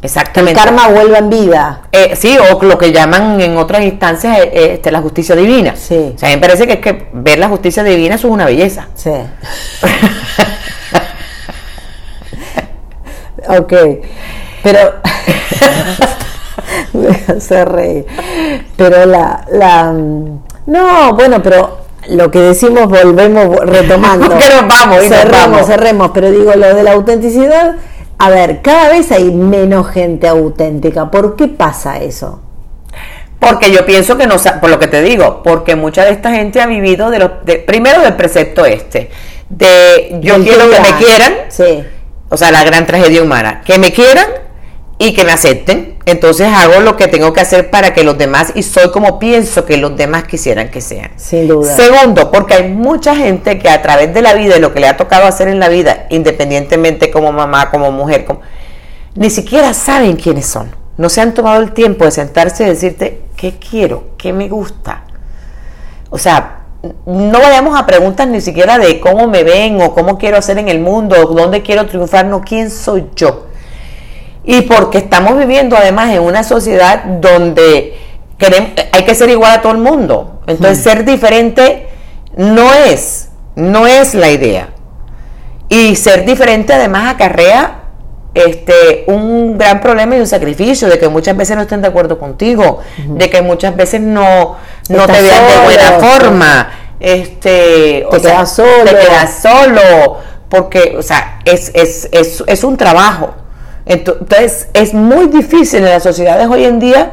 Exactamente. 0.00 0.58
El 0.58 0.66
karma 0.66 0.88
vuelve 0.88 1.18
en 1.18 1.30
vida. 1.30 1.82
Eh, 1.92 2.14
sí, 2.16 2.36
o 2.38 2.62
lo 2.62 2.78
que 2.78 2.92
llaman 2.92 3.40
en 3.40 3.56
otras 3.56 3.82
instancias 3.82 4.38
eh, 4.38 4.50
eh, 4.52 4.70
este, 4.74 4.90
la 4.90 5.00
justicia 5.00 5.34
divina. 5.34 5.74
Sí. 5.76 6.12
O 6.14 6.18
sea, 6.18 6.28
a 6.28 6.30
mí 6.30 6.36
me 6.36 6.40
parece 6.40 6.66
que 6.66 6.74
es 6.74 6.80
que 6.80 7.08
ver 7.12 7.38
la 7.38 7.48
justicia 7.48 7.82
divina 7.82 8.14
eso 8.14 8.28
es 8.28 8.32
una 8.32 8.46
belleza. 8.46 8.88
Sí. 8.94 9.10
Ok, 13.48 13.72
pero 14.62 14.78
se 17.38 17.64
reír. 17.64 18.06
Pero 18.76 19.06
la, 19.06 19.44
la, 19.52 19.92
no, 20.66 21.14
bueno, 21.14 21.42
pero 21.42 21.78
lo 22.08 22.30
que 22.30 22.40
decimos 22.40 22.88
volvemos 22.88 23.56
retomando. 23.60 24.28
nos 24.28 24.40
vamos, 24.40 25.04
cerremos, 25.06 25.66
cerremos, 25.66 26.10
pero 26.12 26.30
digo 26.30 26.54
lo 26.54 26.74
de 26.74 26.82
la 26.82 26.92
autenticidad. 26.92 27.76
A 28.16 28.30
ver, 28.30 28.62
cada 28.62 28.88
vez 28.88 29.10
hay 29.12 29.30
menos 29.32 29.88
gente 29.88 30.28
auténtica. 30.28 31.10
¿Por 31.10 31.36
qué 31.36 31.48
pasa 31.48 31.98
eso? 31.98 32.40
Porque 33.40 33.70
yo 33.70 33.84
pienso 33.84 34.16
que 34.16 34.26
no, 34.26 34.36
por 34.60 34.70
lo 34.70 34.78
que 34.78 34.86
te 34.86 35.02
digo, 35.02 35.42
porque 35.42 35.76
mucha 35.76 36.04
de 36.04 36.12
esta 36.12 36.30
gente 36.30 36.62
ha 36.62 36.66
vivido 36.66 37.10
de 37.10 37.18
los, 37.18 37.30
de, 37.44 37.56
primero 37.56 38.00
del 38.00 38.14
precepto 38.14 38.64
este, 38.64 39.10
de 39.50 40.18
yo 40.22 40.42
quiero 40.42 40.70
que 40.70 40.80
me 40.80 40.92
quieran, 40.96 41.32
sí 41.48 41.84
o 42.34 42.36
sea, 42.36 42.50
la 42.50 42.64
gran 42.64 42.84
tragedia 42.84 43.22
humana, 43.22 43.62
que 43.64 43.78
me 43.78 43.92
quieran 43.92 44.26
y 44.98 45.14
que 45.14 45.24
me 45.24 45.30
acepten. 45.30 45.98
Entonces 46.04 46.48
hago 46.52 46.80
lo 46.80 46.96
que 46.96 47.06
tengo 47.06 47.32
que 47.32 47.40
hacer 47.40 47.70
para 47.70 47.94
que 47.94 48.02
los 48.02 48.18
demás, 48.18 48.50
y 48.56 48.64
soy 48.64 48.90
como 48.90 49.20
pienso 49.20 49.64
que 49.64 49.76
los 49.76 49.96
demás 49.96 50.24
quisieran 50.24 50.68
que 50.68 50.80
sean. 50.80 51.12
Sin 51.14 51.46
duda. 51.46 51.76
Segundo, 51.76 52.32
porque 52.32 52.54
hay 52.54 52.72
mucha 52.72 53.14
gente 53.14 53.60
que 53.60 53.68
a 53.68 53.80
través 53.82 54.12
de 54.12 54.20
la 54.20 54.34
vida 54.34 54.56
y 54.56 54.60
lo 54.60 54.74
que 54.74 54.80
le 54.80 54.88
ha 54.88 54.96
tocado 54.96 55.26
hacer 55.26 55.46
en 55.46 55.60
la 55.60 55.68
vida, 55.68 56.06
independientemente 56.10 57.12
como 57.12 57.30
mamá, 57.30 57.70
como 57.70 57.92
mujer, 57.92 58.24
como, 58.24 58.40
ni 59.14 59.30
siquiera 59.30 59.72
saben 59.72 60.16
quiénes 60.16 60.46
son. 60.46 60.74
No 60.96 61.08
se 61.10 61.20
han 61.20 61.34
tomado 61.34 61.62
el 61.62 61.70
tiempo 61.70 62.04
de 62.04 62.10
sentarse 62.10 62.64
y 62.64 62.66
decirte 62.66 63.22
qué 63.36 63.60
quiero, 63.60 64.08
qué 64.18 64.32
me 64.32 64.48
gusta. 64.48 65.04
O 66.10 66.18
sea, 66.18 66.63
no 67.06 67.40
vayamos 67.40 67.78
a 67.78 67.86
preguntas 67.86 68.26
ni 68.28 68.40
siquiera 68.40 68.78
de 68.78 69.00
cómo 69.00 69.26
me 69.26 69.44
ven 69.44 69.80
o 69.80 69.94
cómo 69.94 70.18
quiero 70.18 70.36
hacer 70.36 70.58
en 70.58 70.68
el 70.68 70.80
mundo 70.80 71.16
o 71.16 71.34
dónde 71.34 71.62
quiero 71.62 71.86
triunfar, 71.86 72.26
no, 72.26 72.42
quién 72.42 72.70
soy 72.70 73.06
yo. 73.14 73.46
Y 74.44 74.62
porque 74.62 74.98
estamos 74.98 75.38
viviendo 75.38 75.76
además 75.76 76.12
en 76.12 76.20
una 76.20 76.42
sociedad 76.44 77.04
donde 77.04 77.98
queremos, 78.36 78.70
hay 78.92 79.04
que 79.04 79.14
ser 79.14 79.30
igual 79.30 79.52
a 79.52 79.62
todo 79.62 79.72
el 79.72 79.78
mundo. 79.78 80.42
Entonces 80.46 80.82
ser 80.82 81.04
diferente 81.04 81.88
no 82.36 82.72
es, 82.72 83.30
no 83.54 83.86
es 83.86 84.14
la 84.14 84.30
idea. 84.30 84.68
Y 85.68 85.96
ser 85.96 86.26
diferente 86.26 86.74
además 86.74 87.14
acarrea 87.14 87.84
este, 88.34 89.04
un 89.06 89.56
gran 89.56 89.80
problema 89.80 90.16
y 90.16 90.20
un 90.20 90.26
sacrificio, 90.26 90.88
de 90.88 90.98
que 90.98 91.08
muchas 91.08 91.36
veces 91.36 91.56
no 91.56 91.62
estén 91.62 91.80
de 91.80 91.88
acuerdo 91.88 92.18
contigo, 92.18 92.80
de 93.06 93.30
que 93.30 93.42
muchas 93.42 93.76
veces 93.76 94.00
no, 94.00 94.56
no 94.88 95.06
te 95.06 95.22
vean 95.22 95.48
de 95.48 95.64
buena 95.64 95.90
forma, 95.92 96.70
este, 97.04 98.06
te 98.10 98.20
quedas 98.20 98.54
solo. 98.54 98.84
Te 98.84 98.90
quedas 98.90 99.42
solo, 99.42 100.18
porque, 100.48 100.94
o 100.96 101.02
sea, 101.02 101.40
es, 101.44 101.70
es, 101.74 102.08
es, 102.12 102.42
es 102.46 102.64
un 102.64 102.76
trabajo. 102.76 103.34
Entonces, 103.86 104.68
es 104.72 104.94
muy 104.94 105.26
difícil 105.26 105.80
en 105.80 105.90
las 105.90 106.02
sociedades 106.02 106.48
hoy 106.48 106.64
en 106.64 106.78
día 106.78 107.12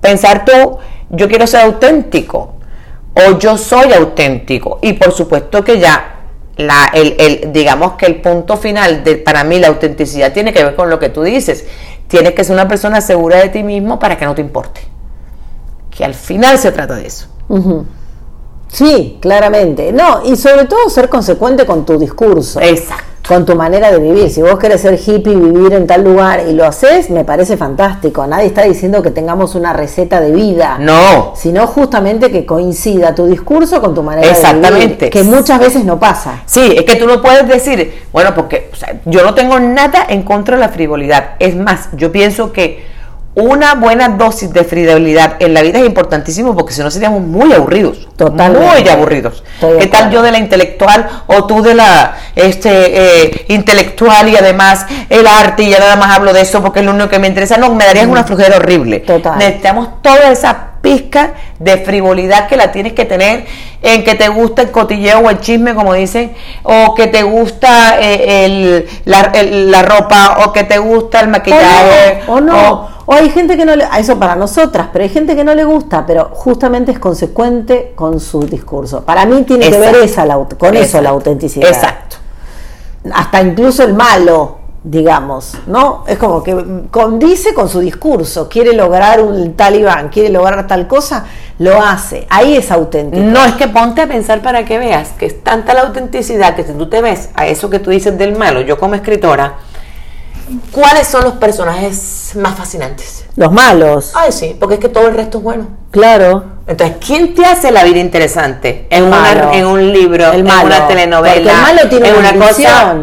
pensar 0.00 0.44
tú, 0.44 0.78
yo 1.10 1.28
quiero 1.28 1.46
ser 1.46 1.62
auténtico, 1.62 2.54
o 3.14 3.38
yo 3.38 3.56
soy 3.56 3.92
auténtico. 3.92 4.78
Y 4.82 4.92
por 4.92 5.12
supuesto 5.12 5.64
que 5.64 5.80
ya 5.80 6.16
la, 6.56 6.90
el, 6.92 7.16
el, 7.18 7.52
digamos 7.52 7.94
que 7.94 8.06
el 8.06 8.20
punto 8.20 8.56
final 8.56 9.02
de, 9.04 9.16
para 9.16 9.42
mí 9.42 9.58
la 9.58 9.68
autenticidad 9.68 10.32
tiene 10.32 10.52
que 10.52 10.62
ver 10.62 10.76
con 10.76 10.90
lo 10.90 10.98
que 10.98 11.08
tú 11.08 11.22
dices. 11.22 11.66
Tienes 12.08 12.34
que 12.34 12.44
ser 12.44 12.54
una 12.54 12.68
persona 12.68 13.00
segura 13.00 13.38
de 13.38 13.48
ti 13.48 13.62
mismo 13.62 13.98
para 13.98 14.16
que 14.18 14.26
no 14.26 14.34
te 14.34 14.42
importe. 14.42 14.82
Que 15.90 16.04
al 16.04 16.14
final 16.14 16.58
se 16.58 16.72
trata 16.72 16.94
de 16.94 17.06
eso. 17.06 17.28
Sí, 18.76 19.16
claramente. 19.20 19.90
No, 19.90 20.20
y 20.26 20.36
sobre 20.36 20.66
todo 20.66 20.90
ser 20.90 21.08
consecuente 21.08 21.64
con 21.64 21.86
tu 21.86 21.98
discurso. 21.98 22.60
Exacto 22.60 23.16
con 23.26 23.44
tu 23.44 23.56
manera 23.56 23.90
de 23.90 23.98
vivir. 23.98 24.30
Si 24.30 24.40
vos 24.40 24.58
querés 24.58 24.82
ser 24.82 24.94
hippie 24.94 25.32
y 25.32 25.36
vivir 25.36 25.72
en 25.72 25.86
tal 25.86 26.04
lugar 26.04 26.44
y 26.48 26.52
lo 26.52 26.64
haces, 26.64 27.10
me 27.10 27.24
parece 27.24 27.56
fantástico. 27.56 28.26
Nadie 28.26 28.46
está 28.46 28.62
diciendo 28.62 29.02
que 29.02 29.10
tengamos 29.10 29.54
una 29.54 29.72
receta 29.72 30.20
de 30.20 30.30
vida. 30.30 30.78
No. 30.78 31.32
Sino 31.34 31.66
justamente 31.66 32.30
que 32.30 32.46
coincida 32.46 33.14
tu 33.14 33.26
discurso 33.26 33.80
con 33.80 33.94
tu 33.94 34.02
manera 34.02 34.32
de 34.32 34.70
vivir. 34.70 35.10
Que 35.10 35.22
muchas 35.24 35.58
veces 35.58 35.84
no 35.84 35.98
pasa. 35.98 36.42
Sí, 36.46 36.74
es 36.76 36.84
que 36.84 36.96
tú 36.96 37.06
no 37.06 37.20
puedes 37.20 37.48
decir, 37.48 38.04
bueno, 38.12 38.32
porque 38.34 38.70
yo 39.06 39.24
no 39.24 39.34
tengo 39.34 39.58
nada 39.58 40.06
en 40.08 40.22
contra 40.22 40.56
de 40.56 40.60
la 40.60 40.68
frivolidad. 40.68 41.30
Es 41.38 41.56
más, 41.56 41.88
yo 41.94 42.12
pienso 42.12 42.52
que 42.52 42.95
una 43.36 43.74
buena 43.74 44.08
dosis 44.08 44.50
de 44.50 44.64
fidelidad 44.64 45.36
en 45.40 45.52
la 45.52 45.60
vida 45.60 45.78
es 45.78 45.84
importantísimo 45.84 46.56
porque 46.56 46.72
si 46.72 46.80
no 46.80 46.90
seríamos 46.90 47.20
muy 47.20 47.52
aburridos. 47.52 48.08
Totalmente. 48.16 48.66
Muy 48.66 48.88
aburridos. 48.88 49.44
¿Qué 49.78 49.86
tal 49.88 50.10
yo 50.10 50.22
de 50.22 50.32
la 50.32 50.38
intelectual 50.38 51.06
o 51.26 51.44
tú 51.44 51.62
de 51.62 51.74
la 51.74 52.16
este 52.34 53.24
eh, 53.26 53.44
intelectual 53.48 54.30
y 54.30 54.36
además 54.36 54.86
el 55.10 55.26
arte 55.26 55.64
y 55.64 55.68
ya 55.68 55.78
nada 55.78 55.96
más 55.96 56.16
hablo 56.16 56.32
de 56.32 56.40
eso 56.40 56.62
porque 56.62 56.80
es 56.80 56.86
lo 56.86 56.92
único 56.92 57.10
que 57.10 57.18
me 57.18 57.28
interesa? 57.28 57.58
No, 57.58 57.74
me 57.74 57.84
darías 57.84 58.06
una 58.06 58.24
flujera 58.24 58.56
horrible. 58.56 59.00
Total. 59.00 59.36
Necesitamos 59.36 60.00
toda 60.00 60.30
esa 60.30 60.65
pizca 60.86 61.34
de 61.58 61.78
frivolidad 61.78 62.46
que 62.46 62.56
la 62.56 62.70
tienes 62.70 62.92
que 62.92 63.04
tener 63.04 63.44
en 63.82 64.04
que 64.04 64.14
te 64.14 64.28
gusta 64.28 64.62
el 64.62 64.70
cotilleo 64.70 65.18
o 65.18 65.30
el 65.30 65.40
chisme, 65.40 65.74
como 65.74 65.94
dicen, 65.94 66.32
o 66.62 66.94
que 66.94 67.08
te 67.08 67.24
gusta 67.24 68.00
eh, 68.00 68.44
el, 68.44 68.86
la, 69.04 69.82
ropa, 69.82 70.44
o 70.46 70.52
que 70.52 70.62
te 70.62 70.78
gusta 70.78 71.18
el 71.18 71.28
maquillaje. 71.28 72.20
O 72.28 72.40
no. 72.40 72.88
O, 73.04 73.14
hay 73.14 73.30
gente 73.30 73.56
que 73.56 73.64
no 73.64 73.74
le. 73.74 73.84
Eso 73.98 74.16
para 74.16 74.36
nosotras, 74.36 74.86
pero 74.92 75.02
hay 75.02 75.08
gente 75.08 75.34
que 75.34 75.42
no 75.42 75.56
le 75.56 75.64
gusta, 75.64 76.06
pero 76.06 76.30
justamente 76.32 76.92
es 76.92 77.00
consecuente 77.00 77.92
con 77.96 78.20
su 78.20 78.46
discurso. 78.46 79.02
Para 79.04 79.26
mí 79.26 79.42
tiene 79.42 79.68
que 79.68 79.78
ver 79.78 79.96
esa, 79.96 80.24
con 80.56 80.76
eso 80.76 81.00
la 81.02 81.10
autenticidad. 81.10 81.68
Exacto. 81.68 82.18
Hasta 83.12 83.42
incluso 83.42 83.82
el 83.82 83.94
malo 83.94 84.58
digamos, 84.88 85.54
¿no? 85.66 86.04
Es 86.06 86.16
como 86.16 86.44
que 86.44 86.54
condice 86.92 87.52
con 87.52 87.68
su 87.68 87.80
discurso, 87.80 88.48
quiere 88.48 88.72
lograr 88.72 89.20
un 89.20 89.54
talibán, 89.54 90.10
quiere 90.10 90.28
lograr 90.28 90.66
tal 90.68 90.86
cosa, 90.86 91.24
lo 91.58 91.82
hace, 91.82 92.24
ahí 92.30 92.56
es 92.56 92.70
auténtico. 92.70 93.20
No, 93.24 93.44
es 93.44 93.54
que 93.54 93.66
ponte 93.66 94.02
a 94.02 94.06
pensar 94.06 94.42
para 94.42 94.64
que 94.64 94.78
veas 94.78 95.08
que 95.18 95.26
es 95.26 95.42
tanta 95.42 95.74
la 95.74 95.80
autenticidad 95.82 96.54
que 96.54 96.62
si 96.62 96.72
tú 96.72 96.88
te 96.88 97.02
ves 97.02 97.30
a 97.34 97.46
eso 97.48 97.68
que 97.68 97.80
tú 97.80 97.90
dices 97.90 98.16
del 98.16 98.36
malo, 98.36 98.60
yo 98.60 98.78
como 98.78 98.94
escritora, 98.94 99.54
¿Cuáles 100.70 101.08
son 101.08 101.24
los 101.24 101.32
personajes 101.34 102.30
más 102.36 102.54
fascinantes? 102.54 103.24
Los 103.34 103.50
malos. 103.50 104.12
Ay, 104.14 104.30
sí, 104.30 104.56
porque 104.58 104.74
es 104.76 104.80
que 104.80 104.88
todo 104.88 105.08
el 105.08 105.14
resto 105.16 105.38
es 105.38 105.44
bueno. 105.44 105.66
Claro. 105.90 106.44
Entonces, 106.68 106.98
¿quién 107.04 107.34
te 107.34 107.44
hace 107.44 107.72
la 107.72 107.82
vida 107.82 107.98
interesante? 107.98 108.86
En, 108.90 109.04
una- 109.04 109.52
en 109.54 109.66
un 109.66 109.92
libro, 109.92 110.32
El 110.32 110.46
en 110.46 110.66
una 110.66 110.86
telenovela. 110.86 111.50
El 111.52 111.62
malo 111.62 111.88
tiene 111.88 112.08
en 112.10 112.14
una 112.16 112.30
una 112.30 112.46
cosa. 112.46 112.94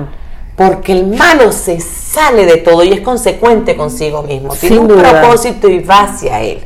Porque 0.56 0.92
el 0.92 1.08
malo 1.08 1.52
se 1.52 1.80
sale 1.80 2.46
de 2.46 2.58
todo 2.58 2.84
y 2.84 2.94
es 2.94 3.02
consecuente 3.02 3.76
consigo 3.76 4.22
mismo. 4.22 4.54
Tiene 4.56 4.76
Sin 4.76 4.84
un 4.84 4.88
duda. 4.90 5.22
propósito 5.22 5.68
y 5.68 5.80
va 5.80 6.04
hacia 6.04 6.42
él. 6.42 6.64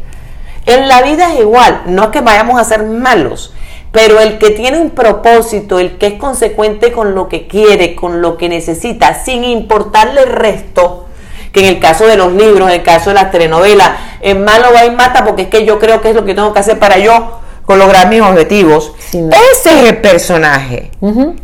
En 0.65 0.89
la 0.89 1.01
vida 1.01 1.33
es 1.33 1.39
igual, 1.39 1.83
no 1.87 2.03
es 2.03 2.09
que 2.09 2.19
vayamos 2.19 2.59
a 2.59 2.65
ser 2.65 2.83
malos, 2.83 3.53
pero 3.93 4.19
el 4.19 4.37
que 4.37 4.49
tiene 4.49 4.77
un 4.77 4.89
propósito, 4.89 5.79
el 5.79 5.97
que 5.97 6.07
es 6.07 6.13
consecuente 6.15 6.91
con 6.91 7.15
lo 7.15 7.29
que 7.29 7.47
quiere, 7.47 7.95
con 7.95 8.21
lo 8.21 8.35
que 8.35 8.49
necesita, 8.49 9.13
sin 9.23 9.45
importarle 9.45 10.23
el 10.23 10.29
resto, 10.29 11.05
que 11.53 11.61
en 11.61 11.67
el 11.67 11.79
caso 11.79 12.05
de 12.05 12.17
los 12.17 12.33
libros, 12.33 12.67
en 12.67 12.75
el 12.75 12.83
caso 12.83 13.11
de 13.11 13.13
las 13.13 13.31
telenovelas, 13.31 13.91
el 14.19 14.39
malo 14.39 14.67
va 14.75 14.83
y 14.85 14.91
mata 14.91 15.23
porque 15.23 15.43
es 15.43 15.47
que 15.47 15.63
yo 15.65 15.79
creo 15.79 16.01
que 16.01 16.09
es 16.09 16.15
lo 16.15 16.25
que 16.25 16.33
tengo 16.33 16.51
que 16.51 16.59
hacer 16.59 16.77
para 16.77 16.97
yo 16.97 17.39
lograr 17.69 18.09
mis 18.09 18.21
objetivos. 18.21 18.93
Ese 19.13 19.79
es 19.79 19.89
el 19.89 19.97
personaje. 19.97 20.91
Ujú. 20.99 21.35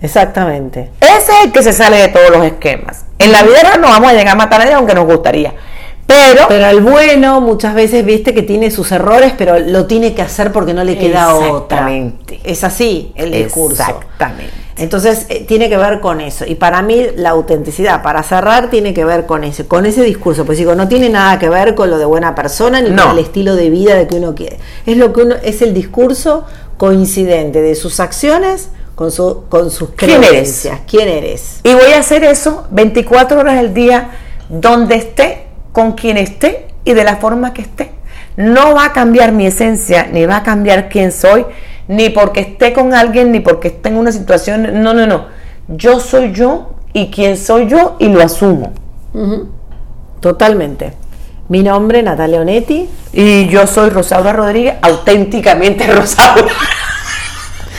Exactamente. 0.00 0.90
Ese 1.00 1.16
es 1.16 1.44
el 1.44 1.52
que 1.52 1.62
se 1.62 1.72
sale 1.72 1.96
de 1.96 2.08
todos 2.08 2.30
los 2.30 2.44
esquemas. 2.44 3.04
En 3.18 3.32
la 3.32 3.42
vida 3.42 3.62
real 3.62 3.80
no 3.80 3.88
vamos 3.88 4.10
a 4.10 4.14
llegar 4.14 4.28
a 4.28 4.34
matar 4.36 4.60
a 4.60 4.64
nadie 4.64 4.76
aunque 4.76 4.94
nos 4.94 5.06
gustaría. 5.06 5.54
Pero, 6.06 6.46
Pero 6.48 6.66
el 6.70 6.80
bueno 6.80 7.42
muchas 7.42 7.74
veces 7.74 8.02
viste 8.02 8.32
que 8.32 8.42
tiene 8.42 8.70
sus 8.70 8.90
errores, 8.92 9.34
pero 9.36 9.58
lo 9.58 9.86
tiene 9.86 10.14
que 10.14 10.22
hacer 10.22 10.52
porque 10.52 10.72
no 10.72 10.82
le 10.82 10.96
queda 10.96 11.34
otra. 11.34 11.80
Exactamente. 11.80 12.40
Es 12.44 12.64
así 12.64 13.12
el 13.14 13.30
discurso. 13.30 13.82
Exactamente. 13.82 14.52
Entonces 14.78 15.26
eh, 15.28 15.44
tiene 15.46 15.68
que 15.68 15.76
ver 15.76 16.00
con 16.00 16.22
eso. 16.22 16.46
Y 16.46 16.54
para 16.54 16.80
mí 16.80 17.08
la 17.16 17.30
autenticidad, 17.30 18.02
para 18.02 18.22
cerrar, 18.22 18.70
tiene 18.70 18.94
que 18.94 19.04
ver 19.04 19.26
con 19.26 19.44
ese, 19.44 19.66
con 19.66 19.84
ese 19.84 20.02
discurso. 20.02 20.46
Pues 20.46 20.56
digo, 20.56 20.74
no 20.74 20.88
tiene 20.88 21.10
nada 21.10 21.38
que 21.38 21.50
ver 21.50 21.74
con 21.74 21.90
lo 21.90 21.98
de 21.98 22.06
buena 22.06 22.34
persona 22.34 22.80
ni 22.80 22.88
No. 22.88 23.02
con 23.02 23.12
el 23.12 23.18
estilo 23.18 23.54
de 23.54 23.68
vida 23.68 23.94
de 23.96 24.06
que 24.06 24.16
uno 24.16 24.34
quiere. 24.34 24.56
Es 24.86 24.96
lo 24.96 25.12
que 25.12 25.22
uno, 25.22 25.34
es 25.42 25.60
el 25.60 25.74
discurso 25.74 26.46
coincidente 26.78 27.60
de 27.60 27.74
sus 27.74 28.00
acciones 28.00 28.70
con 28.98 29.12
su, 29.12 29.44
con 29.48 29.70
sus 29.70 29.90
¿Quién 29.90 30.10
eres? 30.10 30.28
creencias. 30.28 30.80
¿Quién 30.84 31.08
eres? 31.08 31.60
Y 31.62 31.72
voy 31.72 31.92
a 31.92 32.00
hacer 32.00 32.24
eso 32.24 32.66
24 32.72 33.38
horas 33.38 33.56
al 33.56 33.72
día, 33.72 34.10
donde 34.48 34.96
esté, 34.96 35.46
con 35.70 35.92
quien 35.92 36.16
esté 36.16 36.66
y 36.84 36.94
de 36.94 37.04
la 37.04 37.18
forma 37.18 37.54
que 37.54 37.62
esté. 37.62 37.92
No 38.36 38.74
va 38.74 38.86
a 38.86 38.92
cambiar 38.92 39.30
mi 39.30 39.46
esencia, 39.46 40.08
ni 40.12 40.26
va 40.26 40.38
a 40.38 40.42
cambiar 40.42 40.88
quién 40.88 41.12
soy, 41.12 41.46
ni 41.86 42.10
porque 42.10 42.40
esté 42.40 42.72
con 42.72 42.92
alguien, 42.92 43.30
ni 43.30 43.38
porque 43.38 43.68
esté 43.68 43.90
en 43.90 43.98
una 43.98 44.10
situación. 44.10 44.82
No, 44.82 44.92
no, 44.94 45.06
no. 45.06 45.26
Yo 45.68 46.00
soy 46.00 46.32
yo 46.32 46.74
y 46.92 47.12
quién 47.12 47.36
soy 47.36 47.68
yo 47.68 47.94
y 48.00 48.08
lo 48.08 48.20
asumo. 48.20 48.72
Totalmente. 50.18 50.94
Mi 51.48 51.62
nombre, 51.62 52.02
Natalia 52.02 52.40
Onetti. 52.40 52.90
Y 53.12 53.46
yo 53.46 53.64
soy 53.68 53.90
Rosaura 53.90 54.32
Rodríguez, 54.32 54.74
auténticamente 54.82 55.86
Rosaura. 55.92 56.52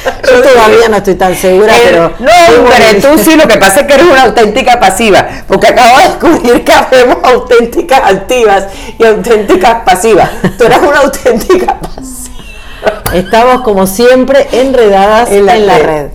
Yo 0.30 0.42
todavía 0.42 0.90
no 0.90 0.98
estoy 0.98 1.16
tan 1.16 1.36
segura, 1.36 1.74
pero. 1.84 2.14
no, 2.20 2.32
hombre, 2.60 3.02
tú 3.02 3.18
sí, 3.24 3.36
lo 3.36 3.48
que 3.48 3.58
pasa 3.58 3.82
es 3.82 3.88
que 3.88 3.94
eres 3.96 4.06
una 4.06 4.24
auténtica 4.24 4.80
pasiva, 4.80 5.28
porque 5.48 5.68
acabo 5.68 5.98
de 5.98 6.04
descubrir 6.04 6.64
que 6.64 6.72
habemos 6.72 7.18
auténticas 7.24 8.02
activas 8.04 8.68
y 8.98 9.04
auténticas 9.04 9.84
pasivas. 9.84 10.30
Tú 10.58 10.66
eres 10.66 10.80
una 10.80 11.00
auténtica 11.00 11.80
pasiva. 11.80 12.20
Estamos 13.14 13.62
como 13.62 13.88
siempre 13.88 14.48
enredadas 14.52 15.32
en 15.32 15.46
la, 15.46 15.78
red. 15.80 16.08